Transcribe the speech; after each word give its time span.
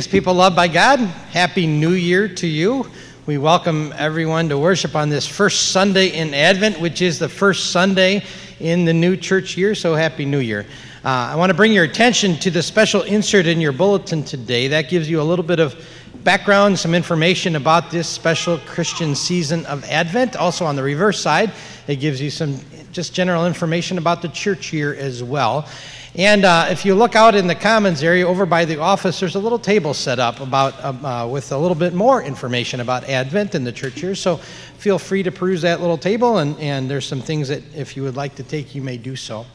Greetings, 0.00 0.12
people 0.12 0.32
loved 0.32 0.56
by 0.56 0.66
God. 0.66 0.98
Happy 0.98 1.66
New 1.66 1.92
Year 1.92 2.26
to 2.26 2.46
you. 2.46 2.86
We 3.26 3.36
welcome 3.36 3.92
everyone 3.98 4.48
to 4.48 4.56
worship 4.56 4.96
on 4.96 5.10
this 5.10 5.26
first 5.26 5.72
Sunday 5.72 6.08
in 6.18 6.32
Advent, 6.32 6.80
which 6.80 7.02
is 7.02 7.18
the 7.18 7.28
first 7.28 7.70
Sunday 7.70 8.24
in 8.60 8.86
the 8.86 8.94
new 8.94 9.14
church 9.14 9.58
year. 9.58 9.74
So, 9.74 9.94
Happy 9.94 10.24
New 10.24 10.38
Year. 10.38 10.64
Uh, 11.04 11.08
I 11.08 11.36
want 11.36 11.50
to 11.50 11.54
bring 11.54 11.70
your 11.70 11.84
attention 11.84 12.36
to 12.36 12.50
the 12.50 12.62
special 12.62 13.02
insert 13.02 13.44
in 13.44 13.60
your 13.60 13.72
bulletin 13.72 14.24
today. 14.24 14.68
That 14.68 14.88
gives 14.88 15.10
you 15.10 15.20
a 15.20 15.22
little 15.22 15.44
bit 15.44 15.60
of 15.60 15.86
background, 16.24 16.78
some 16.78 16.94
information 16.94 17.56
about 17.56 17.90
this 17.90 18.08
special 18.08 18.56
Christian 18.60 19.14
season 19.14 19.66
of 19.66 19.84
Advent. 19.84 20.34
Also, 20.34 20.64
on 20.64 20.76
the 20.76 20.82
reverse 20.82 21.20
side, 21.20 21.52
it 21.88 21.96
gives 21.96 22.22
you 22.22 22.30
some 22.30 22.58
just 22.90 23.12
general 23.12 23.46
information 23.46 23.98
about 23.98 24.22
the 24.22 24.28
church 24.28 24.72
year 24.72 24.94
as 24.94 25.22
well. 25.22 25.68
And 26.16 26.44
uh, 26.44 26.66
if 26.70 26.84
you 26.84 26.96
look 26.96 27.14
out 27.14 27.36
in 27.36 27.46
the 27.46 27.54
commons 27.54 28.02
area 28.02 28.26
over 28.26 28.44
by 28.44 28.64
the 28.64 28.80
office, 28.80 29.20
there's 29.20 29.36
a 29.36 29.38
little 29.38 29.60
table 29.60 29.94
set 29.94 30.18
up 30.18 30.40
about 30.40 30.74
uh, 30.82 31.06
uh, 31.06 31.28
with 31.28 31.52
a 31.52 31.56
little 31.56 31.76
bit 31.76 31.94
more 31.94 32.20
information 32.20 32.80
about 32.80 33.04
Advent 33.08 33.54
in 33.54 33.62
the 33.62 33.70
church 33.70 34.00
here. 34.00 34.16
So 34.16 34.36
feel 34.36 34.98
free 34.98 35.22
to 35.22 35.30
peruse 35.30 35.62
that 35.62 35.80
little 35.80 35.98
table, 35.98 36.38
and, 36.38 36.58
and 36.58 36.90
there's 36.90 37.06
some 37.06 37.20
things 37.20 37.48
that 37.48 37.62
if 37.76 37.96
you 37.96 38.02
would 38.02 38.16
like 38.16 38.34
to 38.36 38.42
take, 38.42 38.74
you 38.74 38.82
may 38.82 38.96
do 38.96 39.14
so. 39.14 39.46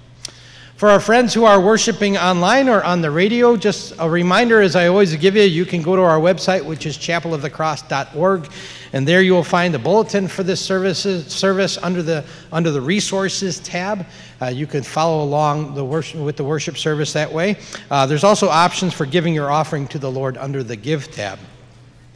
For 0.78 0.90
our 0.90 1.00
friends 1.00 1.34
who 1.34 1.46
are 1.46 1.62
worshiping 1.62 2.18
online 2.18 2.68
or 2.68 2.84
on 2.84 3.00
the 3.00 3.10
radio, 3.10 3.56
just 3.56 3.94
a 3.98 4.10
reminder, 4.10 4.60
as 4.60 4.76
I 4.76 4.88
always 4.88 5.16
give 5.16 5.38
you, 5.38 5.44
you 5.44 5.64
can 5.64 5.82
go 5.82 5.96
to 5.96 6.02
our 6.02 6.20
website, 6.20 6.66
which 6.66 6.86
is 6.86 6.98
chapelofthecross.org, 6.98 8.52
and 8.92 9.08
there 9.08 9.22
you 9.22 9.32
will 9.32 9.42
find 9.42 9.74
the 9.74 9.80
bulletin 9.80 10.28
for 10.28 10.44
this 10.44 10.60
service, 10.60 11.04
service 11.34 11.78
under 11.78 12.04
the 12.04 12.26
under 12.52 12.72
the 12.72 12.82
resources 12.82 13.60
tab. 13.60 14.06
Uh, 14.42 14.48
you 14.48 14.68
can 14.68 14.84
follow 14.84 15.24
along 15.24 15.76
the 15.76 15.86
worship, 15.86 16.20
with 16.20 16.36
the 16.36 16.44
worship 16.44 16.78
service 16.78 17.14
that 17.14 17.32
way. 17.32 17.56
Uh, 17.90 18.06
there's 18.06 18.26
also 18.26 18.50
options 18.50 18.94
for 18.94 19.06
giving 19.06 19.34
your 19.34 19.50
offering 19.50 19.88
to 19.88 19.98
the 19.98 20.12
Lord 20.12 20.36
under 20.36 20.62
the 20.62 20.76
Give 20.76 21.10
tab. 21.10 21.40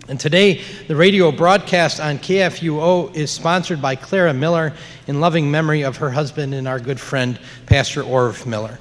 And 0.09 0.19
today, 0.19 0.63
the 0.87 0.95
radio 0.95 1.31
broadcast 1.31 1.99
on 1.99 2.17
KFUO 2.17 3.15
is 3.15 3.29
sponsored 3.29 3.79
by 3.79 3.95
Clara 3.95 4.33
Miller 4.33 4.73
in 5.05 5.19
loving 5.19 5.51
memory 5.51 5.83
of 5.83 5.97
her 5.97 6.09
husband 6.09 6.55
and 6.55 6.67
our 6.67 6.79
good 6.79 6.99
friend, 6.99 7.39
Pastor 7.67 8.01
Orv 8.01 8.47
Miller. 8.47 8.79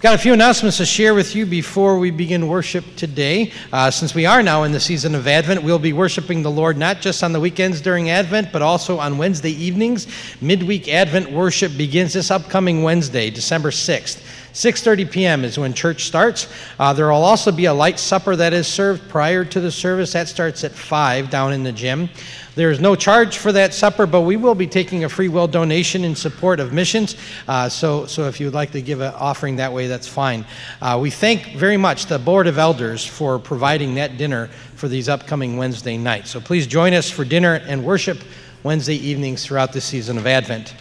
Got 0.00 0.16
a 0.16 0.18
few 0.18 0.32
announcements 0.32 0.78
to 0.78 0.86
share 0.86 1.14
with 1.14 1.36
you 1.36 1.46
before 1.46 1.96
we 2.00 2.10
begin 2.10 2.48
worship 2.48 2.84
today. 2.96 3.52
Uh, 3.72 3.88
since 3.92 4.12
we 4.12 4.26
are 4.26 4.42
now 4.42 4.64
in 4.64 4.72
the 4.72 4.80
season 4.80 5.14
of 5.14 5.28
Advent, 5.28 5.62
we'll 5.62 5.78
be 5.78 5.92
worshiping 5.92 6.42
the 6.42 6.50
Lord 6.50 6.76
not 6.76 7.00
just 7.00 7.22
on 7.22 7.32
the 7.32 7.38
weekends 7.38 7.80
during 7.80 8.10
Advent, 8.10 8.50
but 8.50 8.62
also 8.62 8.98
on 8.98 9.16
Wednesday 9.16 9.52
evenings. 9.52 10.08
Midweek 10.40 10.88
Advent 10.88 11.30
worship 11.30 11.76
begins 11.76 12.14
this 12.14 12.32
upcoming 12.32 12.82
Wednesday, 12.82 13.30
December 13.30 13.70
6th. 13.70 14.24
6:30 14.52 15.10
p.m. 15.10 15.44
is 15.44 15.58
when 15.58 15.72
church 15.72 16.04
starts. 16.04 16.48
Uh, 16.78 16.92
there 16.92 17.06
will 17.06 17.24
also 17.24 17.52
be 17.52 17.66
a 17.66 17.74
light 17.74 17.98
supper 17.98 18.36
that 18.36 18.52
is 18.52 18.66
served 18.66 19.08
prior 19.08 19.44
to 19.44 19.60
the 19.60 19.70
service. 19.70 20.12
That 20.12 20.28
starts 20.28 20.64
at 20.64 20.72
5 20.72 21.30
down 21.30 21.52
in 21.52 21.62
the 21.62 21.72
gym. 21.72 22.08
There 22.56 22.70
is 22.70 22.80
no 22.80 22.96
charge 22.96 23.38
for 23.38 23.52
that 23.52 23.72
supper, 23.72 24.06
but 24.06 24.22
we 24.22 24.36
will 24.36 24.56
be 24.56 24.66
taking 24.66 25.04
a 25.04 25.08
free 25.08 25.28
will 25.28 25.46
donation 25.46 26.04
in 26.04 26.16
support 26.16 26.58
of 26.58 26.72
missions. 26.72 27.16
Uh, 27.46 27.68
so, 27.68 28.06
so 28.06 28.26
if 28.26 28.40
you 28.40 28.46
would 28.46 28.54
like 28.54 28.72
to 28.72 28.82
give 28.82 29.00
an 29.00 29.14
offering 29.14 29.56
that 29.56 29.72
way, 29.72 29.86
that's 29.86 30.08
fine. 30.08 30.44
Uh, 30.82 30.98
we 31.00 31.10
thank 31.10 31.54
very 31.54 31.76
much 31.76 32.06
the 32.06 32.18
Board 32.18 32.46
of 32.48 32.58
Elders 32.58 33.06
for 33.06 33.38
providing 33.38 33.94
that 33.94 34.18
dinner 34.18 34.48
for 34.74 34.88
these 34.88 35.08
upcoming 35.08 35.56
Wednesday 35.56 35.96
nights. 35.96 36.30
So 36.30 36.40
please 36.40 36.66
join 36.66 36.92
us 36.92 37.08
for 37.08 37.24
dinner 37.24 37.54
and 37.66 37.84
worship 37.84 38.18
Wednesday 38.62 38.96
evenings 38.96 39.44
throughout 39.44 39.72
the 39.72 39.80
season 39.80 40.18
of 40.18 40.26
Advent. 40.26 40.74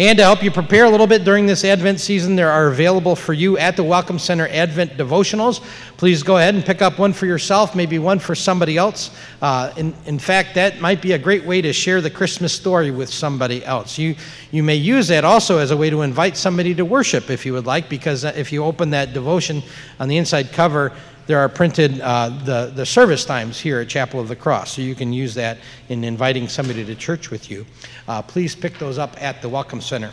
And 0.00 0.16
to 0.16 0.24
help 0.24 0.42
you 0.42 0.50
prepare 0.50 0.86
a 0.86 0.88
little 0.88 1.06
bit 1.06 1.24
during 1.24 1.44
this 1.44 1.62
Advent 1.62 2.00
season, 2.00 2.34
there 2.34 2.50
are 2.50 2.68
available 2.68 3.14
for 3.14 3.34
you 3.34 3.58
at 3.58 3.76
the 3.76 3.84
Welcome 3.84 4.18
Center 4.18 4.48
Advent 4.48 4.92
devotionals. 4.92 5.62
Please 5.98 6.22
go 6.22 6.38
ahead 6.38 6.54
and 6.54 6.64
pick 6.64 6.80
up 6.80 6.98
one 6.98 7.12
for 7.12 7.26
yourself, 7.26 7.74
maybe 7.74 7.98
one 7.98 8.18
for 8.18 8.34
somebody 8.34 8.78
else. 8.78 9.14
Uh, 9.42 9.70
in, 9.76 9.92
in 10.06 10.18
fact, 10.18 10.54
that 10.54 10.80
might 10.80 11.02
be 11.02 11.12
a 11.12 11.18
great 11.18 11.44
way 11.44 11.60
to 11.60 11.70
share 11.74 12.00
the 12.00 12.08
Christmas 12.08 12.54
story 12.54 12.90
with 12.90 13.12
somebody 13.12 13.62
else. 13.62 13.98
You, 13.98 14.16
you 14.50 14.62
may 14.62 14.76
use 14.76 15.06
that 15.08 15.26
also 15.26 15.58
as 15.58 15.70
a 15.70 15.76
way 15.76 15.90
to 15.90 16.00
invite 16.00 16.38
somebody 16.38 16.74
to 16.76 16.84
worship 16.86 17.28
if 17.28 17.44
you 17.44 17.52
would 17.52 17.66
like, 17.66 17.90
because 17.90 18.24
if 18.24 18.52
you 18.52 18.64
open 18.64 18.88
that 18.90 19.12
devotion 19.12 19.62
on 19.98 20.08
the 20.08 20.16
inside 20.16 20.50
cover, 20.50 20.92
there 21.30 21.38
are 21.38 21.48
printed 21.48 22.00
uh, 22.00 22.28
the, 22.44 22.72
the 22.74 22.84
service 22.84 23.24
times 23.24 23.60
here 23.60 23.78
at 23.78 23.88
Chapel 23.88 24.18
of 24.18 24.26
the 24.26 24.34
Cross, 24.34 24.72
so 24.72 24.82
you 24.82 24.96
can 24.96 25.12
use 25.12 25.32
that 25.34 25.58
in 25.88 26.02
inviting 26.02 26.48
somebody 26.48 26.84
to 26.84 26.96
church 26.96 27.30
with 27.30 27.48
you. 27.48 27.64
Uh, 28.08 28.20
please 28.20 28.56
pick 28.56 28.80
those 28.80 28.98
up 28.98 29.14
at 29.22 29.40
the 29.40 29.48
Welcome 29.48 29.80
Center. 29.80 30.10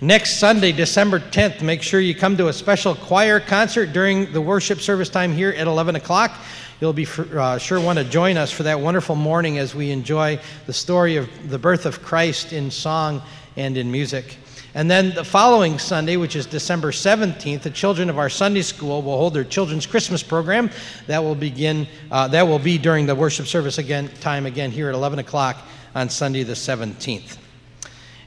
Next 0.00 0.38
Sunday, 0.38 0.72
December 0.72 1.20
10th, 1.20 1.60
make 1.60 1.82
sure 1.82 2.00
you 2.00 2.14
come 2.14 2.34
to 2.38 2.48
a 2.48 2.52
special 2.54 2.94
choir 2.94 3.40
concert 3.40 3.92
during 3.92 4.32
the 4.32 4.40
worship 4.40 4.80
service 4.80 5.10
time 5.10 5.32
here 5.32 5.50
at 5.50 5.66
11 5.66 5.96
o'clock. 5.96 6.34
You'll 6.80 6.94
be 6.94 7.06
uh, 7.36 7.58
sure 7.58 7.78
want 7.78 7.98
to 7.98 8.06
join 8.06 8.38
us 8.38 8.50
for 8.50 8.62
that 8.62 8.80
wonderful 8.80 9.16
morning 9.16 9.58
as 9.58 9.74
we 9.74 9.90
enjoy 9.90 10.40
the 10.64 10.72
story 10.72 11.16
of 11.16 11.28
the 11.50 11.58
birth 11.58 11.84
of 11.84 12.02
Christ 12.02 12.54
in 12.54 12.70
song 12.70 13.20
and 13.56 13.76
in 13.76 13.92
music. 13.92 14.38
And 14.76 14.90
then 14.90 15.14
the 15.14 15.24
following 15.24 15.78
Sunday, 15.78 16.16
which 16.16 16.34
is 16.34 16.46
December 16.46 16.90
17th, 16.90 17.62
the 17.62 17.70
children 17.70 18.10
of 18.10 18.18
our 18.18 18.28
Sunday 18.28 18.62
school 18.62 19.02
will 19.02 19.16
hold 19.16 19.32
their 19.32 19.44
children's 19.44 19.86
Christmas 19.86 20.20
program. 20.20 20.68
That 21.06 21.22
will 21.22 21.36
begin, 21.36 21.86
uh, 22.10 22.26
that 22.28 22.42
will 22.42 22.58
be 22.58 22.76
during 22.76 23.06
the 23.06 23.14
worship 23.14 23.46
service 23.46 23.78
again, 23.78 24.10
time 24.20 24.46
again 24.46 24.72
here 24.72 24.88
at 24.88 24.94
11 24.96 25.20
o'clock 25.20 25.58
on 25.94 26.08
Sunday 26.08 26.42
the 26.42 26.54
17th. 26.54 27.38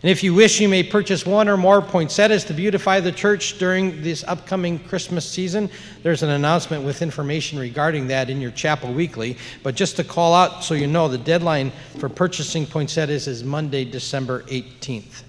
And 0.03 0.11
if 0.11 0.23
you 0.23 0.33
wish, 0.33 0.61
you 0.61 0.69
may 0.69 0.83
purchase 0.83 1.25
one 1.25 1.49
or 1.49 1.57
more 1.57 1.81
poinsettias 1.81 2.45
to 2.45 2.53
beautify 2.53 3.01
the 3.01 3.11
church 3.11 3.57
during 3.57 4.01
this 4.01 4.23
upcoming 4.23 4.79
Christmas 4.79 5.27
season. 5.29 5.69
There's 6.01 6.23
an 6.23 6.29
announcement 6.29 6.85
with 6.85 7.01
information 7.01 7.59
regarding 7.59 8.07
that 8.07 8.29
in 8.29 8.39
your 8.39 8.51
chapel 8.51 8.93
weekly. 8.93 9.37
But 9.63 9.75
just 9.75 9.97
to 9.97 10.05
call 10.05 10.33
out 10.33 10.63
so 10.63 10.75
you 10.75 10.87
know, 10.87 11.09
the 11.09 11.17
deadline 11.17 11.73
for 11.97 12.07
purchasing 12.07 12.65
poinsettias 12.65 13.27
is 13.27 13.43
Monday, 13.43 13.83
December 13.83 14.43
18th. 14.43 15.23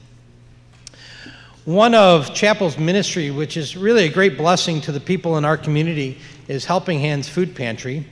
One 1.68 1.94
of 1.94 2.32
Chapel's 2.32 2.78
ministry, 2.78 3.30
which 3.30 3.58
is 3.58 3.76
really 3.76 4.06
a 4.06 4.08
great 4.08 4.38
blessing 4.38 4.80
to 4.80 4.90
the 4.90 5.00
people 5.00 5.36
in 5.36 5.44
our 5.44 5.58
community, 5.58 6.16
is 6.48 6.64
Helping 6.64 6.98
Hands 6.98 7.28
Food 7.28 7.54
Pantry. 7.54 8.06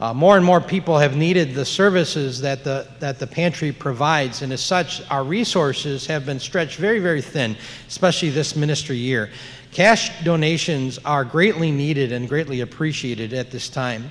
Uh, 0.00 0.14
more 0.14 0.38
and 0.38 0.42
more 0.46 0.62
people 0.62 0.96
have 0.96 1.14
needed 1.14 1.52
the 1.52 1.66
services 1.66 2.40
that 2.40 2.64
the, 2.64 2.88
that 3.00 3.18
the 3.18 3.26
pantry 3.26 3.70
provides, 3.70 4.40
and 4.40 4.50
as 4.50 4.62
such, 4.62 5.02
our 5.10 5.24
resources 5.24 6.06
have 6.06 6.24
been 6.24 6.40
stretched 6.40 6.78
very, 6.78 6.98
very 6.98 7.20
thin, 7.20 7.54
especially 7.86 8.30
this 8.30 8.56
ministry 8.56 8.96
year. 8.96 9.28
Cash 9.72 10.24
donations 10.24 10.98
are 11.04 11.22
greatly 11.22 11.70
needed 11.70 12.12
and 12.12 12.26
greatly 12.26 12.62
appreciated 12.62 13.34
at 13.34 13.50
this 13.50 13.68
time. 13.68 14.10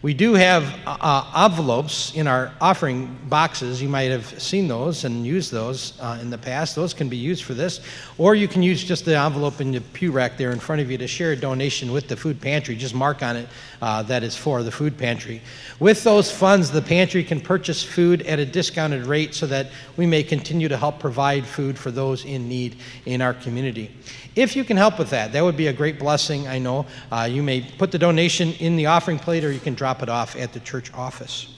We 0.00 0.14
do 0.14 0.34
have 0.34 0.62
uh, 0.86 0.96
uh, 1.00 1.44
envelopes 1.46 2.14
in 2.14 2.28
our 2.28 2.52
offering 2.60 3.18
boxes. 3.28 3.82
You 3.82 3.88
might 3.88 4.12
have 4.12 4.26
seen 4.40 4.68
those 4.68 5.02
and 5.02 5.26
used 5.26 5.50
those 5.50 5.98
uh, 5.98 6.18
in 6.20 6.30
the 6.30 6.38
past. 6.38 6.76
Those 6.76 6.94
can 6.94 7.08
be 7.08 7.16
used 7.16 7.42
for 7.42 7.52
this. 7.52 7.80
Or 8.16 8.36
you 8.36 8.46
can 8.46 8.62
use 8.62 8.84
just 8.84 9.04
the 9.04 9.18
envelope 9.18 9.60
in 9.60 9.72
the 9.72 9.80
pew 9.80 10.12
rack 10.12 10.36
there 10.36 10.52
in 10.52 10.60
front 10.60 10.80
of 10.80 10.88
you 10.88 10.98
to 10.98 11.08
share 11.08 11.32
a 11.32 11.36
donation 11.36 11.90
with 11.90 12.06
the 12.06 12.16
food 12.16 12.40
pantry. 12.40 12.76
Just 12.76 12.94
mark 12.94 13.24
on 13.24 13.34
it 13.34 13.48
uh, 13.82 14.04
that 14.04 14.22
is 14.22 14.36
for 14.36 14.62
the 14.62 14.70
food 14.70 14.96
pantry. 14.96 15.42
With 15.80 16.04
those 16.04 16.30
funds, 16.30 16.70
the 16.70 16.82
pantry 16.82 17.24
can 17.24 17.40
purchase 17.40 17.82
food 17.82 18.22
at 18.22 18.38
a 18.38 18.46
discounted 18.46 19.04
rate 19.04 19.34
so 19.34 19.48
that 19.48 19.72
we 19.96 20.06
may 20.06 20.22
continue 20.22 20.68
to 20.68 20.76
help 20.76 21.00
provide 21.00 21.44
food 21.44 21.76
for 21.76 21.90
those 21.90 22.24
in 22.24 22.48
need 22.48 22.76
in 23.04 23.20
our 23.20 23.34
community. 23.34 23.90
If 24.38 24.54
you 24.54 24.62
can 24.62 24.76
help 24.76 25.00
with 25.00 25.10
that, 25.10 25.32
that 25.32 25.42
would 25.42 25.56
be 25.56 25.66
a 25.66 25.72
great 25.72 25.98
blessing, 25.98 26.46
I 26.46 26.60
know. 26.60 26.86
Uh, 27.10 27.28
you 27.28 27.42
may 27.42 27.60
put 27.60 27.90
the 27.90 27.98
donation 27.98 28.52
in 28.60 28.76
the 28.76 28.86
offering 28.86 29.18
plate 29.18 29.42
or 29.42 29.50
you 29.50 29.58
can 29.58 29.74
drop 29.74 30.00
it 30.00 30.08
off 30.08 30.36
at 30.36 30.52
the 30.52 30.60
church 30.60 30.94
office. 30.94 31.57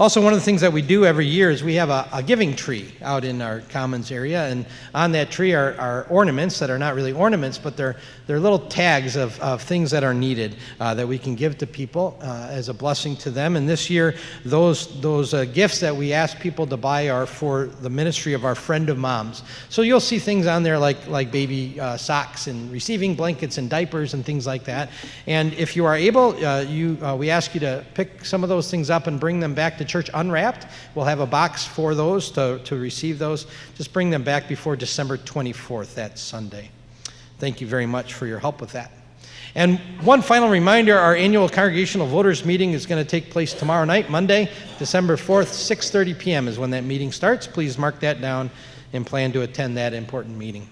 Also, 0.00 0.22
one 0.22 0.32
of 0.32 0.38
the 0.38 0.44
things 0.44 0.60
that 0.60 0.72
we 0.72 0.80
do 0.80 1.04
every 1.04 1.26
year 1.26 1.50
is 1.50 1.64
we 1.64 1.74
have 1.74 1.90
a, 1.90 2.08
a 2.12 2.22
giving 2.22 2.54
tree 2.54 2.94
out 3.02 3.24
in 3.24 3.42
our 3.42 3.62
commons 3.62 4.12
area, 4.12 4.46
and 4.46 4.64
on 4.94 5.10
that 5.10 5.28
tree 5.28 5.54
are, 5.54 5.74
are, 5.76 6.06
ornaments 6.08 6.60
that 6.60 6.70
are 6.70 6.78
not 6.78 6.94
really 6.94 7.10
ornaments, 7.10 7.58
but 7.58 7.76
they're, 7.76 7.96
they're 8.28 8.38
little 8.38 8.60
tags 8.60 9.16
of, 9.16 9.40
of 9.40 9.60
things 9.60 9.90
that 9.90 10.04
are 10.04 10.14
needed 10.14 10.54
uh, 10.78 10.94
that 10.94 11.08
we 11.08 11.18
can 11.18 11.34
give 11.34 11.58
to 11.58 11.66
people 11.66 12.16
uh, 12.22 12.46
as 12.48 12.68
a 12.68 12.74
blessing 12.74 13.16
to 13.16 13.28
them. 13.28 13.56
And 13.56 13.68
this 13.68 13.90
year, 13.90 14.14
those, 14.44 15.00
those 15.00 15.34
uh, 15.34 15.46
gifts 15.46 15.80
that 15.80 15.96
we 15.96 16.12
ask 16.12 16.38
people 16.38 16.64
to 16.68 16.76
buy 16.76 17.08
are 17.08 17.26
for 17.26 17.66
the 17.66 17.90
ministry 17.90 18.34
of 18.34 18.44
our 18.44 18.54
Friend 18.54 18.88
of 18.90 18.98
Moms. 18.98 19.42
So 19.68 19.82
you'll 19.82 19.98
see 19.98 20.20
things 20.20 20.46
on 20.46 20.62
there 20.62 20.78
like, 20.78 21.08
like 21.08 21.32
baby 21.32 21.80
uh, 21.80 21.96
socks 21.96 22.46
and 22.46 22.70
receiving 22.70 23.16
blankets 23.16 23.58
and 23.58 23.68
diapers 23.68 24.14
and 24.14 24.24
things 24.24 24.46
like 24.46 24.62
that. 24.62 24.90
And 25.26 25.52
if 25.54 25.74
you 25.74 25.84
are 25.86 25.96
able, 25.96 26.36
uh, 26.46 26.60
you, 26.60 26.98
uh, 27.02 27.16
we 27.16 27.30
ask 27.30 27.52
you 27.52 27.58
to 27.60 27.84
pick 27.94 28.24
some 28.24 28.44
of 28.44 28.48
those 28.48 28.70
things 28.70 28.90
up 28.90 29.08
and 29.08 29.18
bring 29.18 29.40
them 29.40 29.54
back 29.54 29.76
to 29.78 29.87
church 29.88 30.10
unwrapped. 30.14 30.66
We'll 30.94 31.06
have 31.06 31.20
a 31.20 31.26
box 31.26 31.64
for 31.64 31.94
those 31.94 32.30
to, 32.32 32.60
to 32.64 32.76
receive 32.76 33.18
those. 33.18 33.46
Just 33.76 33.92
bring 33.92 34.10
them 34.10 34.22
back 34.22 34.48
before 34.48 34.76
December 34.76 35.16
24th, 35.16 35.94
that 35.94 36.18
Sunday. 36.18 36.70
Thank 37.38 37.60
you 37.60 37.66
very 37.66 37.86
much 37.86 38.14
for 38.14 38.26
your 38.26 38.38
help 38.38 38.60
with 38.60 38.72
that. 38.72 38.92
And 39.54 39.78
one 40.02 40.22
final 40.22 40.48
reminder 40.48 40.98
our 40.98 41.14
annual 41.14 41.48
congregational 41.48 42.06
voters 42.06 42.44
meeting 42.44 42.72
is 42.72 42.86
going 42.86 43.02
to 43.02 43.08
take 43.08 43.30
place 43.30 43.54
tomorrow 43.54 43.84
night, 43.84 44.10
Monday, 44.10 44.50
December 44.78 45.16
4th, 45.16 45.46
6:30 45.46 46.18
p.m. 46.18 46.48
is 46.48 46.58
when 46.58 46.70
that 46.70 46.84
meeting 46.84 47.12
starts. 47.12 47.46
Please 47.46 47.78
mark 47.78 48.00
that 48.00 48.20
down 48.20 48.50
and 48.92 49.06
plan 49.06 49.32
to 49.32 49.42
attend 49.42 49.76
that 49.76 49.94
important 49.94 50.36
meeting. 50.36 50.68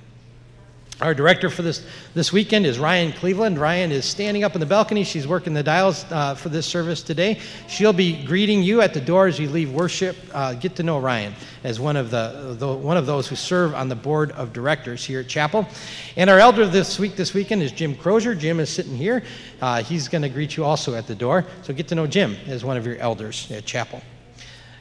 Our 0.98 1.12
director 1.12 1.50
for 1.50 1.60
this, 1.60 1.84
this 2.14 2.32
weekend 2.32 2.64
is 2.64 2.78
Ryan 2.78 3.12
Cleveland. 3.12 3.58
Ryan 3.58 3.92
is 3.92 4.06
standing 4.06 4.44
up 4.44 4.54
in 4.54 4.60
the 4.60 4.66
balcony. 4.66 5.04
She's 5.04 5.28
working 5.28 5.52
the 5.52 5.62
dials 5.62 6.06
uh, 6.10 6.34
for 6.34 6.48
this 6.48 6.64
service 6.64 7.02
today. 7.02 7.38
She'll 7.68 7.92
be 7.92 8.24
greeting 8.24 8.62
you 8.62 8.80
at 8.80 8.94
the 8.94 9.00
door 9.02 9.26
as 9.26 9.38
you 9.38 9.50
leave 9.50 9.70
worship. 9.70 10.16
Uh, 10.32 10.54
get 10.54 10.74
to 10.76 10.82
know 10.82 10.98
Ryan 10.98 11.34
as 11.64 11.78
one 11.78 11.96
of, 11.96 12.10
the, 12.10 12.56
the, 12.58 12.72
one 12.72 12.96
of 12.96 13.04
those 13.04 13.28
who 13.28 13.36
serve 13.36 13.74
on 13.74 13.90
the 13.90 13.94
board 13.94 14.30
of 14.32 14.54
directors 14.54 15.04
here 15.04 15.20
at 15.20 15.28
Chapel. 15.28 15.68
And 16.16 16.30
our 16.30 16.38
elder 16.38 16.66
this 16.66 16.98
week, 16.98 17.14
this 17.14 17.34
weekend, 17.34 17.62
is 17.62 17.72
Jim 17.72 17.94
Crozier. 17.94 18.34
Jim 18.34 18.58
is 18.58 18.70
sitting 18.70 18.96
here. 18.96 19.22
Uh, 19.60 19.82
he's 19.82 20.08
going 20.08 20.22
to 20.22 20.30
greet 20.30 20.56
you 20.56 20.64
also 20.64 20.94
at 20.94 21.06
the 21.06 21.14
door. 21.14 21.44
So 21.60 21.74
get 21.74 21.88
to 21.88 21.94
know 21.94 22.06
Jim 22.06 22.36
as 22.46 22.64
one 22.64 22.78
of 22.78 22.86
your 22.86 22.96
elders 22.96 23.52
at 23.52 23.66
Chapel. 23.66 24.00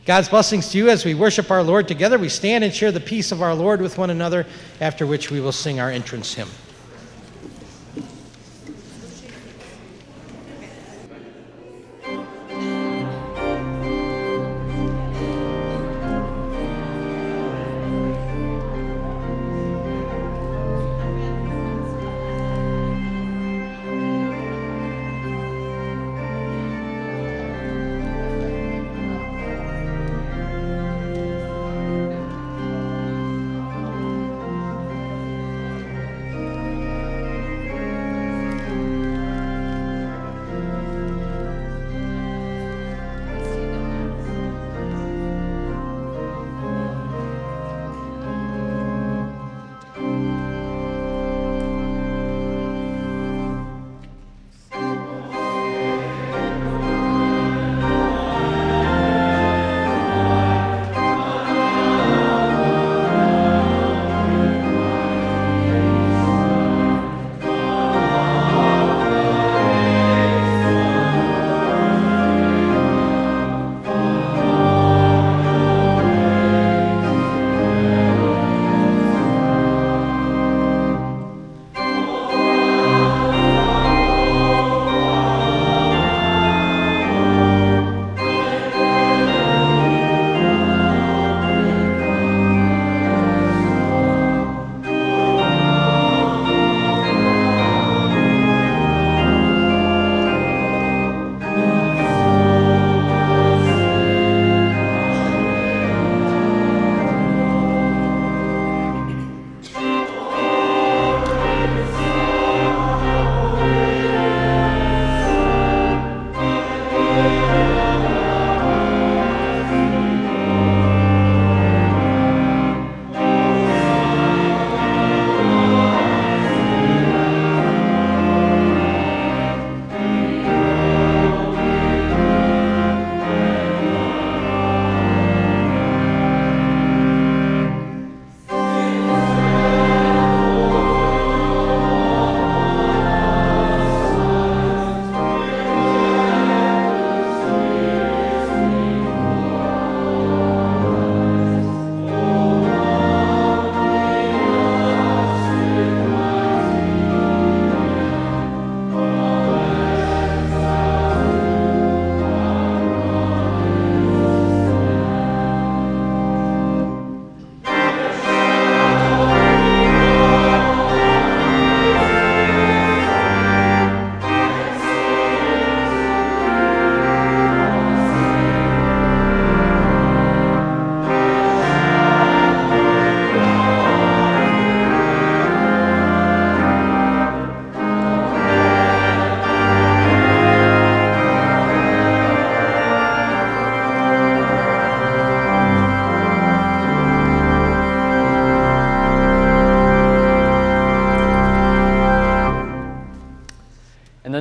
God's 0.05 0.29
blessings 0.29 0.69
to 0.69 0.77
you 0.77 0.89
as 0.89 1.03
we 1.03 1.15
worship 1.15 1.49
our 1.49 1.63
Lord 1.63 1.87
together. 1.87 2.19
We 2.19 2.29
stand 2.29 2.63
and 2.63 2.73
share 2.73 2.91
the 2.91 2.99
peace 2.99 3.31
of 3.31 3.41
our 3.41 3.55
Lord 3.55 3.81
with 3.81 3.97
one 3.97 4.11
another, 4.11 4.45
after 4.79 5.07
which 5.07 5.31
we 5.31 5.41
will 5.41 5.51
sing 5.51 5.79
our 5.79 5.89
entrance 5.89 6.35
hymn. 6.35 6.49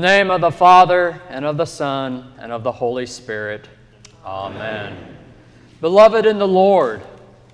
Name 0.01 0.31
of 0.31 0.41
the 0.41 0.51
Father, 0.51 1.21
and 1.29 1.45
of 1.45 1.57
the 1.57 1.67
Son, 1.67 2.33
and 2.39 2.51
of 2.51 2.65
the 2.65 2.73
Holy 2.73 3.07
Spirit. 3.07 3.69
Amen. 4.25 4.97
Beloved 5.81 6.25
in 6.25 6.39
the 6.39 6.49
Lord, 6.49 7.03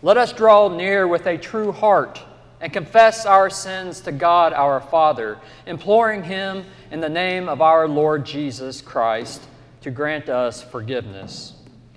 let 0.03 0.17
us 0.17 0.33
draw 0.33 0.69
near 0.69 1.09
with 1.09 1.27
a 1.27 1.37
true 1.37 1.73
heart 1.73 2.23
and 2.61 2.73
confess 2.73 3.27
our 3.27 3.51
sins 3.51 4.01
to 4.03 4.13
God 4.13 4.53
our 4.53 4.81
Father, 4.81 5.39
imploring 5.67 6.23
Him 6.23 6.65
in 6.91 7.01
the 7.01 7.09
name 7.09 7.49
of 7.49 7.61
our 7.61 7.89
Lord 7.89 8.25
Jesus 8.25 8.81
Christ 8.81 9.43
to 9.81 9.91
grant 9.91 10.29
us 10.29 10.63
forgiveness. 10.63 11.55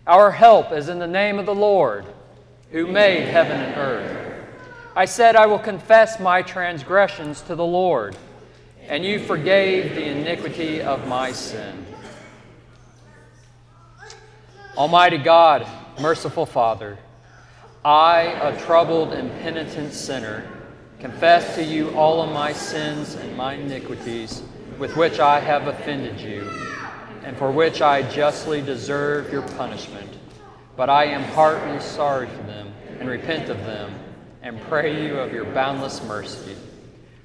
Our 0.08 0.32
help 0.32 0.72
is 0.72 0.90
in 0.90 1.00
the 1.00 1.08
name 1.08 1.38
of 1.38 1.46
the 1.46 1.56
Lord, 1.56 2.06
who 2.72 2.88
made 2.88 3.28
heaven 3.28 3.60
and 3.60 3.78
earth. 3.78 4.46
I 4.96 5.06
said, 5.06 5.36
I 5.36 5.46
will 5.46 5.60
confess 5.60 6.20
my 6.20 6.42
transgressions 6.42 7.42
to 7.42 7.56
the 7.56 7.66
Lord 7.66 8.18
and 8.88 9.06
you 9.06 9.20
forgave 9.20 9.96
the 9.96 10.06
iniquity 10.06 10.82
of 10.82 11.08
my 11.08 11.32
sin. 11.32 11.86
Almighty 14.76 15.18
God, 15.18 15.68
merciful 16.02 16.46
Father, 16.46 16.98
I, 17.86 18.22
a 18.22 18.60
troubled 18.62 19.14
and 19.14 19.32
penitent 19.42 19.94
sinner, 19.94 20.48
confess 21.00 21.56
to 21.56 21.64
you 21.64 21.90
all 21.92 22.22
of 22.22 22.32
my 22.32 22.54
sins 22.54 23.16
and 23.16 23.36
my 23.36 23.54
iniquities 23.54 24.42
with 24.80 24.96
which 24.96 25.20
I 25.20 25.40
have 25.40 25.68
offended 25.68 26.20
you, 26.20 26.50
and 27.24 27.38
for 27.38 27.52
which 27.52 27.82
I 27.82 28.02
justly 28.10 28.62
deserve 28.62 29.32
your 29.32 29.44
punishment. 29.50 30.10
But 30.76 30.90
I 30.90 31.06
am 31.06 31.24
heartily 31.24 31.80
sorry 31.80 32.28
for 32.28 32.44
them 32.44 32.74
and 33.00 33.08
repent 33.08 33.50
of 33.50 33.58
them, 33.66 33.94
and 34.42 34.60
pray 34.64 35.06
you 35.06 35.20
of 35.20 35.32
your 35.32 35.46
boundless 35.46 36.04
mercy. 36.04 36.56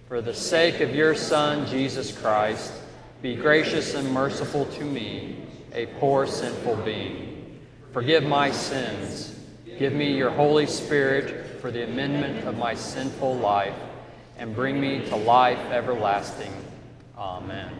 For 0.09 0.23
the 0.23 0.33
sake 0.33 0.81
of 0.81 0.95
your 0.95 1.15
Son, 1.15 1.67
Jesus 1.67 2.17
Christ, 2.17 2.73
be 3.21 3.37
gracious 3.37 3.93
and 3.93 4.11
merciful 4.11 4.65
to 4.65 4.85
me, 4.85 5.37
a 5.75 5.85
poor 6.01 6.27
sinful 6.27 6.77
being. 6.77 7.61
Forgive 7.93 8.25
my 8.25 8.51
sins. 8.51 9.39
Give 9.79 9.93
me 9.93 10.17
your 10.17 10.31
Holy 10.31 10.65
Spirit 10.65 11.61
for 11.61 11.71
the 11.71 11.85
amendment 11.85 12.49
of 12.49 12.57
my 12.57 12.75
sinful 12.75 13.37
life, 13.37 13.75
and 14.39 14.55
bring 14.55 14.81
me 14.81 15.05
to 15.11 15.17
life 15.17 15.61
everlasting. 15.71 16.55
Amen. 17.19 17.71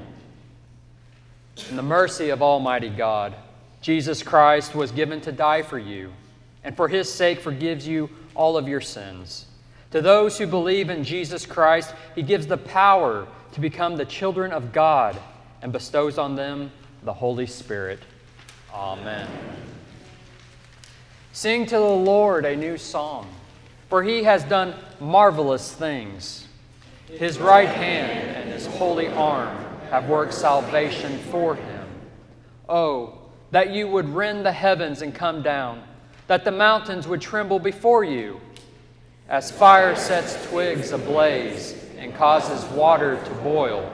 In 1.71 1.77
the 1.77 1.83
mercy 1.83 2.29
of 2.29 2.43
Almighty 2.43 2.91
God, 2.91 3.35
Jesus 3.81 4.23
Christ 4.23 4.75
was 4.75 4.93
given 4.93 5.23
to 5.23 5.33
die 5.33 5.63
for 5.63 5.79
you, 5.79 6.13
and 6.63 6.77
for 6.77 6.89
his 6.89 7.11
sake 7.11 7.41
forgives 7.41 7.89
you 7.89 8.11
all 8.35 8.59
of 8.59 8.69
your 8.69 8.83
sins. 8.83 9.47
To 9.93 10.03
those 10.03 10.37
who 10.37 10.47
believe 10.47 10.91
in 10.91 11.03
Jesus 11.03 11.47
Christ, 11.47 11.95
he 12.15 12.23
gives 12.23 12.47
the 12.47 12.59
power 12.59 13.27
to 13.53 13.61
become 13.61 13.97
the 13.97 14.05
children 14.05 14.53
of 14.53 14.73
God 14.73 15.19
and 15.63 15.73
bestows 15.73 16.19
on 16.19 16.37
them 16.37 16.71
the 17.03 17.13
Holy 17.13 17.47
Spirit. 17.47 18.01
Amen. 18.73 19.29
Sing 21.33 21.65
to 21.67 21.77
the 21.77 21.81
Lord 21.81 22.45
a 22.45 22.57
new 22.57 22.77
song, 22.77 23.29
for 23.89 24.03
he 24.03 24.25
has 24.25 24.45
done 24.45 24.75
marvelous 25.01 25.73
things. 25.73 26.49
His 27.07 27.39
right 27.39 27.69
hand 27.69 28.37
and 28.37 28.51
his 28.51 28.67
holy 28.67 29.09
arm 29.09 29.57
have 29.91 30.09
worked 30.09 30.35
salvation 30.35 31.19
for 31.31 31.55
him. 31.55 31.89
Oh, 32.69 33.19
that 33.51 33.71
you 33.71 33.89
would 33.89 34.09
rend 34.09 34.45
the 34.45 34.53
heavens 34.53 35.01
and 35.01 35.15
come 35.15 35.43
down, 35.43 35.83
that 36.27 36.45
the 36.45 36.51
mountains 36.51 37.09
would 37.09 37.21
tremble 37.21 37.59
before 37.59 38.05
you. 38.05 38.41
As 39.29 39.51
fire 39.51 39.95
sets 39.95 40.49
twigs 40.49 40.93
ablaze 40.93 41.75
and 41.99 42.15
causes 42.15 42.65
water 42.71 43.23
to 43.23 43.31
boil, 43.43 43.93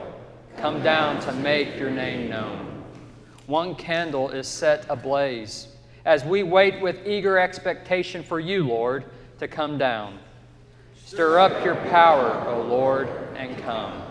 come 0.57 0.81
down 0.81 1.19
to 1.23 1.33
make 1.33 1.77
your 1.77 1.89
name 1.91 2.29
known. 2.29 2.83
One 3.45 3.75
candle 3.75 4.29
is 4.29 4.47
set 4.47 4.85
ablaze 4.87 5.67
as 6.05 6.23
we 6.23 6.43
wait 6.43 6.81
with 6.81 7.05
eager 7.05 7.37
expectation 7.37 8.23
for 8.23 8.39
you, 8.39 8.65
Lord, 8.65 9.03
to 9.39 9.47
come 9.49 9.77
down. 9.77 10.19
Stir 11.03 11.39
up 11.39 11.65
your 11.65 11.75
power, 11.75 12.47
O 12.47 12.61
Lord, 12.61 13.09
and 13.35 13.57
come. 13.57 14.04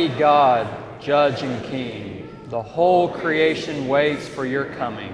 Almighty 0.00 0.18
God, 0.18 1.02
Judge 1.02 1.42
and 1.42 1.62
King, 1.66 2.26
the 2.46 2.62
whole 2.62 3.06
creation 3.06 3.86
waits 3.86 4.26
for 4.26 4.46
your 4.46 4.64
coming. 4.76 5.12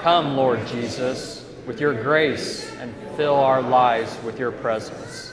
Come, 0.00 0.36
Lord 0.36 0.66
Jesus, 0.66 1.48
with 1.64 1.80
your 1.80 1.94
grace 1.94 2.68
and 2.80 2.92
fill 3.16 3.36
our 3.36 3.62
lives 3.62 4.18
with 4.24 4.36
your 4.36 4.50
presence. 4.50 5.32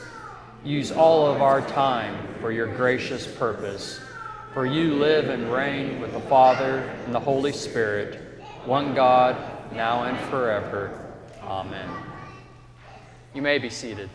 Use 0.64 0.92
all 0.92 1.26
of 1.26 1.42
our 1.42 1.60
time 1.62 2.14
for 2.40 2.52
your 2.52 2.68
gracious 2.76 3.26
purpose. 3.26 3.98
For 4.54 4.64
you 4.64 4.94
live 4.94 5.28
and 5.28 5.52
reign 5.52 6.00
with 6.00 6.12
the 6.12 6.20
Father 6.20 6.78
and 7.04 7.12
the 7.12 7.18
Holy 7.18 7.52
Spirit, 7.52 8.40
one 8.64 8.94
God, 8.94 9.36
now 9.72 10.04
and 10.04 10.16
forever. 10.30 11.12
Amen. 11.42 11.90
You 13.34 13.42
may 13.42 13.58
be 13.58 13.70
seated. 13.70 14.08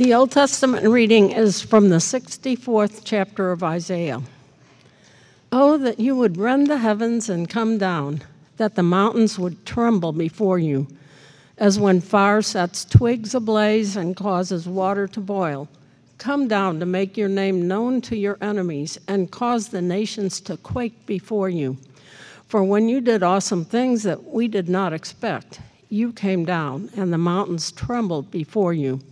The 0.00 0.14
Old 0.14 0.30
Testament 0.30 0.88
reading 0.88 1.30
is 1.30 1.60
from 1.60 1.90
the 1.90 1.96
64th 1.96 3.02
chapter 3.04 3.52
of 3.52 3.62
Isaiah. 3.62 4.22
Oh, 5.52 5.76
that 5.76 6.00
you 6.00 6.16
would 6.16 6.38
rend 6.38 6.68
the 6.68 6.78
heavens 6.78 7.28
and 7.28 7.50
come 7.50 7.76
down, 7.76 8.22
that 8.56 8.76
the 8.76 8.82
mountains 8.82 9.38
would 9.38 9.66
tremble 9.66 10.12
before 10.12 10.58
you, 10.58 10.86
as 11.58 11.78
when 11.78 12.00
fire 12.00 12.40
sets 12.40 12.86
twigs 12.86 13.34
ablaze 13.34 13.94
and 13.94 14.16
causes 14.16 14.66
water 14.66 15.06
to 15.06 15.20
boil. 15.20 15.68
Come 16.16 16.48
down 16.48 16.80
to 16.80 16.86
make 16.86 17.18
your 17.18 17.28
name 17.28 17.68
known 17.68 18.00
to 18.00 18.16
your 18.16 18.38
enemies 18.40 18.96
and 19.06 19.30
cause 19.30 19.68
the 19.68 19.82
nations 19.82 20.40
to 20.40 20.56
quake 20.56 21.04
before 21.04 21.50
you. 21.50 21.76
For 22.46 22.64
when 22.64 22.88
you 22.88 23.02
did 23.02 23.22
awesome 23.22 23.66
things 23.66 24.04
that 24.04 24.24
we 24.24 24.48
did 24.48 24.66
not 24.66 24.94
expect, 24.94 25.60
you 25.90 26.10
came 26.14 26.46
down, 26.46 26.88
and 26.96 27.12
the 27.12 27.18
mountains 27.18 27.70
trembled 27.70 28.30
before 28.30 28.72
you. 28.72 29.02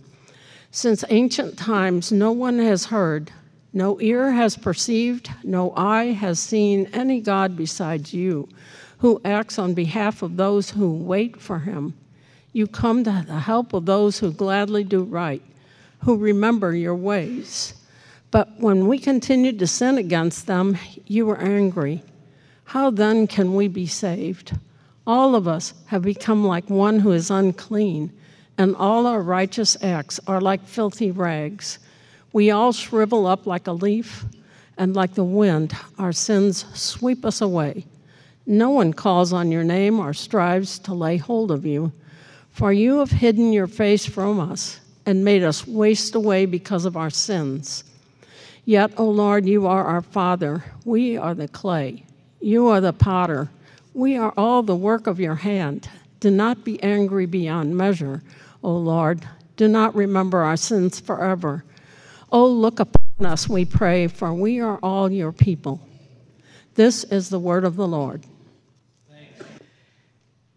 Since 0.71 1.03
ancient 1.09 1.57
times, 1.57 2.11
no 2.11 2.31
one 2.31 2.59
has 2.59 2.85
heard, 2.85 3.31
no 3.73 3.99
ear 4.01 4.31
has 4.31 4.55
perceived, 4.55 5.29
no 5.43 5.73
eye 5.75 6.11
has 6.11 6.39
seen 6.39 6.87
any 6.93 7.21
God 7.21 7.57
besides 7.57 8.13
you, 8.13 8.47
who 8.99 9.19
acts 9.25 9.57
on 9.57 9.73
behalf 9.73 10.21
of 10.21 10.37
those 10.37 10.69
who 10.69 10.91
wait 10.91 11.41
for 11.41 11.59
him. 11.59 11.95
You 12.53 12.67
come 12.67 13.03
to 13.03 13.25
the 13.27 13.39
help 13.39 13.73
of 13.73 13.87
those 13.87 14.19
who 14.19 14.31
gladly 14.31 14.83
do 14.83 15.03
right, 15.03 15.41
who 16.03 16.17
remember 16.17 16.75
your 16.75 16.95
ways. 16.95 17.73
But 18.29 18.59
when 18.59 18.87
we 18.87 18.99
continued 18.99 19.57
to 19.59 19.67
sin 19.67 19.97
against 19.97 20.45
them, 20.45 20.77
you 21.07 21.25
were 21.25 21.39
angry. 21.39 22.03
How 22.65 22.91
then 22.91 23.25
can 23.25 23.55
we 23.55 23.67
be 23.67 23.87
saved? 23.87 24.55
All 25.07 25.33
of 25.33 25.47
us 25.47 25.73
have 25.87 26.03
become 26.03 26.45
like 26.45 26.69
one 26.69 26.99
who 26.99 27.11
is 27.11 27.31
unclean 27.31 28.11
and 28.59 28.75
all 28.75 29.07
our 29.07 29.21
righteous 29.21 29.81
acts 29.81 30.19
are 30.27 30.41
like 30.41 30.67
filthy 30.67 31.11
rags. 31.11 31.79
We 32.33 32.51
all 32.51 32.73
shrivel 32.73 33.25
up 33.25 33.47
like 33.47 33.67
a 33.67 33.71
leaf, 33.71 34.25
and 34.77 34.93
like 34.93 35.13
the 35.13 35.23
wind, 35.23 35.73
our 35.97 36.11
sins 36.11 36.65
sweep 36.77 37.23
us 37.23 37.39
away. 37.39 37.85
No 38.45 38.69
one 38.69 38.91
calls 38.91 39.31
on 39.31 39.49
your 39.49 39.63
name 39.63 39.97
or 39.97 40.13
strives 40.13 40.77
to 40.79 40.93
lay 40.93 41.15
hold 41.15 41.51
of 41.51 41.65
you, 41.65 41.93
for 42.51 42.73
you 42.73 42.99
have 42.99 43.11
hidden 43.11 43.53
your 43.53 43.67
face 43.67 44.05
from 44.05 44.41
us 44.41 44.81
and 45.05 45.23
made 45.23 45.41
us 45.41 45.65
waste 45.65 46.13
away 46.13 46.45
because 46.45 46.83
of 46.83 46.97
our 46.97 47.09
sins. 47.09 47.85
Yet, 48.65 48.91
O 48.97 49.05
Lord, 49.05 49.45
you 49.45 49.67
are 49.67 49.85
our 49.85 50.01
Father. 50.01 50.65
We 50.83 51.15
are 51.15 51.33
the 51.33 51.47
clay. 51.47 52.03
You 52.41 52.67
are 52.67 52.81
the 52.81 52.93
potter. 52.93 53.49
We 53.93 54.17
are 54.17 54.33
all 54.35 54.63
the 54.63 54.75
work 54.75 55.07
of 55.07 55.17
your 55.17 55.35
hand. 55.35 55.89
Do 56.19 56.29
not 56.29 56.65
be 56.65 56.83
angry 56.83 57.25
beyond 57.25 57.77
measure 57.77 58.21
O 58.63 58.75
Lord. 58.75 59.27
Do 59.55 59.67
not 59.67 59.95
remember 59.95 60.39
our 60.39 60.57
sins 60.57 60.99
forever. 60.99 61.63
Oh, 62.31 62.47
look 62.47 62.79
upon 62.79 63.25
us, 63.25 63.49
we 63.49 63.65
pray, 63.65 64.07
for 64.07 64.33
we 64.33 64.59
are 64.59 64.77
all 64.83 65.11
your 65.11 65.31
people. 65.31 65.81
This 66.75 67.03
is 67.03 67.29
the 67.29 67.39
word 67.39 67.65
of 67.65 67.75
the 67.75 67.87
Lord. 67.87 68.23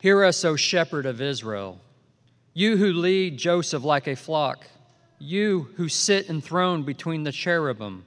Hear 0.00 0.24
us, 0.24 0.44
O 0.44 0.56
shepherd 0.56 1.06
of 1.06 1.20
Israel, 1.20 1.80
you 2.54 2.76
who 2.76 2.92
lead 2.92 3.38
Joseph 3.38 3.84
like 3.84 4.08
a 4.08 4.16
flock, 4.16 4.66
you 5.20 5.68
who 5.76 5.88
sit 5.88 6.28
enthroned 6.28 6.86
between 6.86 7.22
the 7.22 7.30
cherubim. 7.30 8.04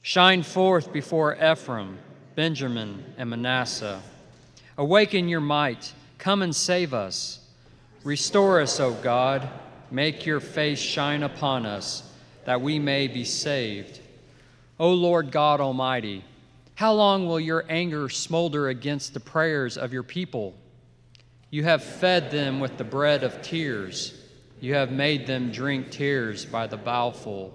Shine 0.00 0.42
forth 0.42 0.90
before 0.90 1.36
Ephraim, 1.36 1.98
Benjamin, 2.34 3.04
and 3.18 3.28
Manasseh. 3.28 4.00
Awaken 4.78 5.28
your 5.28 5.40
might, 5.40 5.92
come 6.16 6.40
and 6.40 6.56
save 6.56 6.94
us. 6.94 7.41
Restore 8.04 8.60
us, 8.60 8.80
O 8.80 8.94
God. 8.94 9.48
Make 9.90 10.26
your 10.26 10.40
face 10.40 10.80
shine 10.80 11.22
upon 11.22 11.66
us, 11.66 12.02
that 12.46 12.60
we 12.60 12.78
may 12.78 13.06
be 13.06 13.24
saved. 13.24 14.00
O 14.80 14.92
Lord 14.92 15.30
God 15.30 15.60
Almighty, 15.60 16.24
how 16.74 16.94
long 16.94 17.28
will 17.28 17.38
your 17.38 17.64
anger 17.68 18.08
smolder 18.08 18.68
against 18.68 19.14
the 19.14 19.20
prayers 19.20 19.78
of 19.78 19.92
your 19.92 20.02
people? 20.02 20.54
You 21.50 21.62
have 21.62 21.84
fed 21.84 22.32
them 22.32 22.58
with 22.58 22.76
the 22.76 22.84
bread 22.84 23.22
of 23.22 23.40
tears. 23.40 24.18
You 24.60 24.74
have 24.74 24.90
made 24.90 25.26
them 25.26 25.52
drink 25.52 25.90
tears 25.92 26.44
by 26.44 26.66
the 26.66 26.76
bowlful. 26.76 27.54